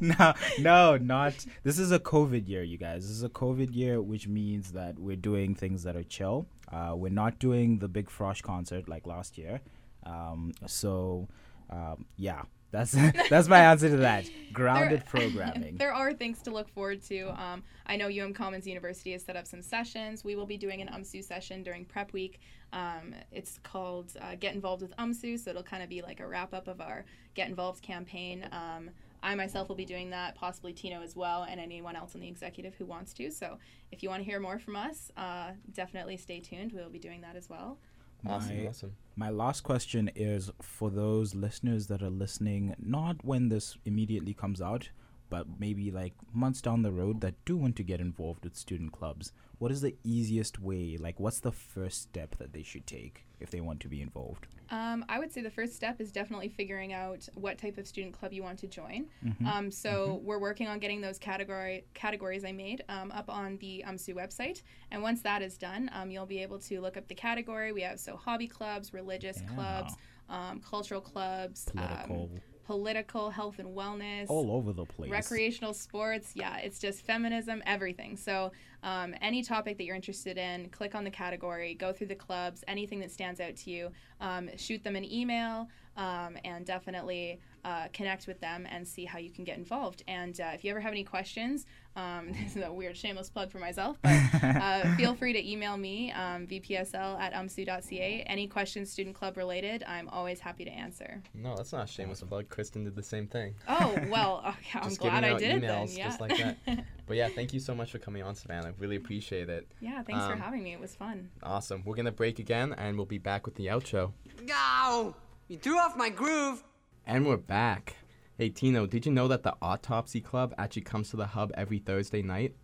[0.00, 1.44] No, no, not.
[1.62, 3.02] This is a COVID year, you guys.
[3.02, 6.46] This is a COVID year, which means that we're doing things that are chill.
[6.72, 9.60] Uh, we're not doing the big Frosh concert like last year.
[10.04, 11.28] Um, so,
[11.68, 12.92] um, yeah, that's
[13.30, 14.28] that's my answer to that.
[14.52, 15.76] Grounded programming.
[15.76, 17.28] there are things to look forward to.
[17.40, 20.24] Um, I know UM Commons University has set up some sessions.
[20.24, 22.40] We will be doing an UMSU session during prep week.
[22.72, 26.26] Um, it's called uh, Get Involved with UMSU, so it'll kind of be like a
[26.26, 27.04] wrap up of our
[27.34, 28.48] Get Involved campaign.
[28.52, 28.90] Um,
[29.22, 32.28] I myself will be doing that, possibly Tino as well, and anyone else in the
[32.28, 33.30] executive who wants to.
[33.30, 33.58] So
[33.92, 36.72] if you want to hear more from us, uh, definitely stay tuned.
[36.72, 37.78] We'll be doing that as well.
[38.26, 38.56] Awesome.
[38.62, 38.96] My- Awesome.
[39.16, 44.62] My last question is for those listeners that are listening, not when this immediately comes
[44.62, 44.88] out,
[45.28, 48.92] but maybe like months down the road that do want to get involved with student
[48.92, 49.32] clubs.
[49.60, 50.96] What is the easiest way?
[50.98, 54.46] Like, what's the first step that they should take if they want to be involved?
[54.70, 58.18] Um, I would say the first step is definitely figuring out what type of student
[58.18, 59.08] club you want to join.
[59.22, 59.46] Mm-hmm.
[59.46, 63.84] Um, so we're working on getting those category categories I made um, up on the
[63.86, 67.14] UMSU website, and once that is done, um, you'll be able to look up the
[67.14, 67.70] category.
[67.72, 69.54] We have so hobby clubs, religious Yeah.
[69.54, 69.94] clubs,
[70.30, 72.30] um, cultural clubs, um, Political,
[72.70, 75.10] political, health and wellness, all over the place.
[75.10, 76.32] recreational sports.
[76.36, 78.16] Yeah it's just feminism everything.
[78.16, 78.52] So
[78.84, 82.64] um, any topic that you're interested in click on the category go through the clubs
[82.68, 83.90] anything that stands out to you
[84.20, 89.18] um, shoot them an email um, and definitely uh, connect with them and see how
[89.18, 90.02] you can get involved.
[90.08, 91.66] And uh, if you ever have any questions
[91.96, 94.12] um, this is a weird shameless plug for myself but
[94.42, 99.82] uh, feel free to email me um, vpsl at umsu.ca any questions student club related
[99.86, 102.48] i'm always happy to answer No, that's not a shameless plug.
[102.48, 103.54] Kristen did the same thing.
[103.68, 106.36] oh well okay, i'm Just glad i out did it then emails yeah just like
[106.38, 106.84] that.
[107.06, 108.68] But yeah, thank you so much for coming on, Savannah.
[108.68, 109.66] I really appreciate it.
[109.80, 110.72] Yeah, thanks for Um, having me.
[110.74, 111.28] It was fun.
[111.42, 111.82] Awesome.
[111.84, 114.12] We're gonna break again, and we'll be back with the outro.
[114.44, 115.16] No!
[115.48, 116.62] You threw off my groove.
[117.06, 117.96] And we're back.
[118.40, 121.78] Hey Tino, did you know that the Autopsy Club actually comes to the hub every
[121.78, 122.54] Thursday night?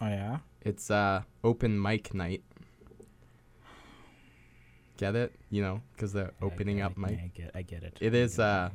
[0.00, 0.38] Oh yeah.
[0.62, 2.44] It's uh open mic night.
[4.96, 5.34] Get it?
[5.50, 7.18] You know, because they're opening I, up I, mic.
[7.18, 7.50] I get.
[7.52, 7.98] I get it.
[8.00, 8.70] It I is, uh,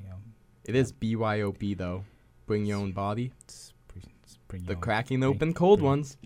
[0.65, 2.03] It is BYOB though.
[2.45, 3.31] Bring your own body.
[3.45, 6.17] it's pre- it's bring The cracking open cold bring- ones.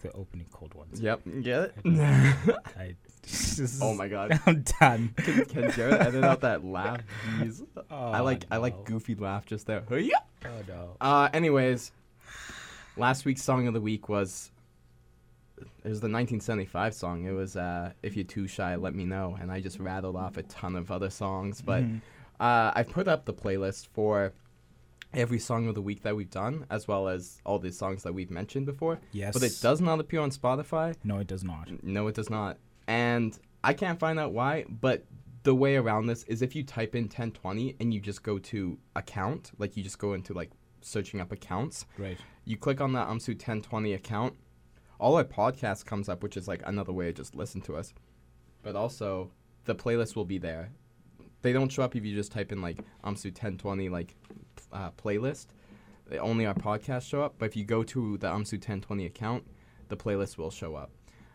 [0.00, 0.98] The opening cold ones.
[0.98, 1.20] Yep.
[1.42, 2.56] Get it?
[2.74, 2.96] I,
[3.82, 4.38] oh my god.
[4.46, 5.14] I'm done.
[5.16, 7.00] Can, can Jared edit out that laugh?
[7.38, 7.62] Jeez.
[7.90, 9.84] I Oh, like I like goofy laugh just there.
[9.90, 10.96] Oh no.
[11.00, 11.92] Uh, anyways,
[12.96, 14.50] last week's song of the week was
[15.58, 17.24] it was the 1975 song.
[17.24, 20.36] It was uh, "If You're Too Shy, Let Me Know," and I just rattled off
[20.36, 21.62] a ton of other songs.
[21.62, 22.00] But Mhm.
[22.40, 24.32] uh, I put up the playlist for
[25.14, 28.14] every song of the week that we've done, as well as all the songs that
[28.14, 28.98] we've mentioned before.
[29.12, 29.34] Yes.
[29.34, 30.94] But it does not appear on Spotify.
[31.04, 31.68] No, it does not.
[31.84, 32.56] No, it does not.
[32.86, 35.04] And I can't find out why, but
[35.44, 38.78] the way around this is if you type in 1020 and you just go to
[38.96, 42.18] account, like you just go into like searching up accounts, Right.
[42.44, 44.34] you click on that UMSU 1020 account,
[45.00, 47.92] all our podcast comes up, which is like another way to just listen to us.
[48.62, 49.30] But also,
[49.64, 50.70] the playlist will be there.
[51.42, 54.14] They don't show up if you just type in like UMSU 1020 like
[54.72, 55.46] uh, playlist.
[56.08, 57.34] They only our podcasts show up.
[57.38, 59.44] But if you go to the UMSU 1020 account,
[59.88, 60.90] the playlist will show up.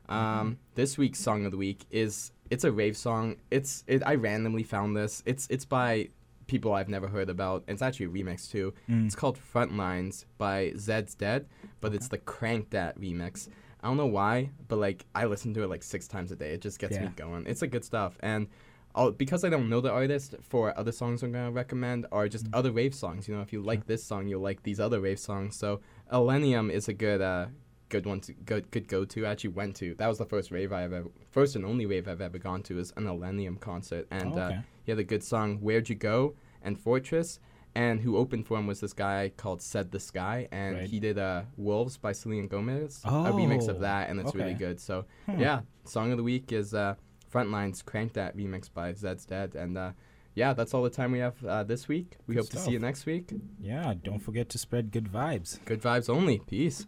[0.09, 3.37] Um, This week's song of the week is it's a rave song.
[3.51, 5.23] It's it, I randomly found this.
[5.25, 6.09] It's it's by
[6.47, 7.63] people I've never heard about.
[7.67, 8.73] It's actually a remix too.
[8.89, 9.05] Mm.
[9.05, 11.45] It's called Frontlines by Zeds Dead,
[11.81, 13.49] but it's the Crank That remix.
[13.83, 16.53] I don't know why, but like I listen to it like six times a day.
[16.53, 17.45] It just gets me going.
[17.47, 18.47] It's a good stuff, and
[18.95, 22.47] I'll, because I don't know the artist, for other songs I'm gonna recommend are just
[22.53, 23.27] other rave songs.
[23.27, 25.55] You know, if you like this song, you'll like these other rave songs.
[25.55, 25.81] So
[26.11, 27.47] Illenium is a good uh
[27.89, 29.25] good one to good good go to.
[29.25, 32.07] I actually went to that was the first rave I ever first and only rave
[32.07, 35.23] I've ever gone to is an Illenium concert, and Oh, uh, he had a good
[35.23, 37.39] song "Where'd You Go" and "Fortress."
[37.75, 40.89] And who opened for him was this guy called Said the Sky, and Right.
[40.89, 44.55] he did uh, "Wolves" by Selena Gomez, a remix Oh, of that, and it's really
[44.55, 44.79] good.
[44.79, 45.39] So Hmm.
[45.39, 46.95] yeah, song of the week is uh,
[47.31, 49.91] "Frontlines" Crank That remix by Zeds Dead, and uh,
[50.33, 52.17] yeah, that's all the time we have uh, this week.
[52.25, 53.31] We Good hope to see you next week.
[53.61, 53.93] Yeah.
[54.03, 55.63] Don't forget to spread good vibes.
[55.65, 56.39] Good vibes only.
[56.47, 56.87] Peace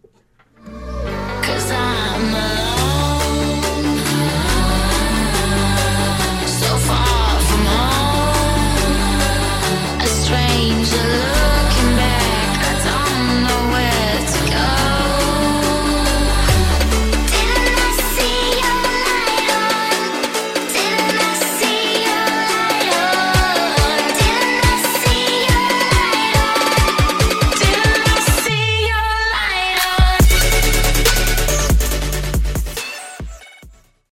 [10.30, 11.39] strange love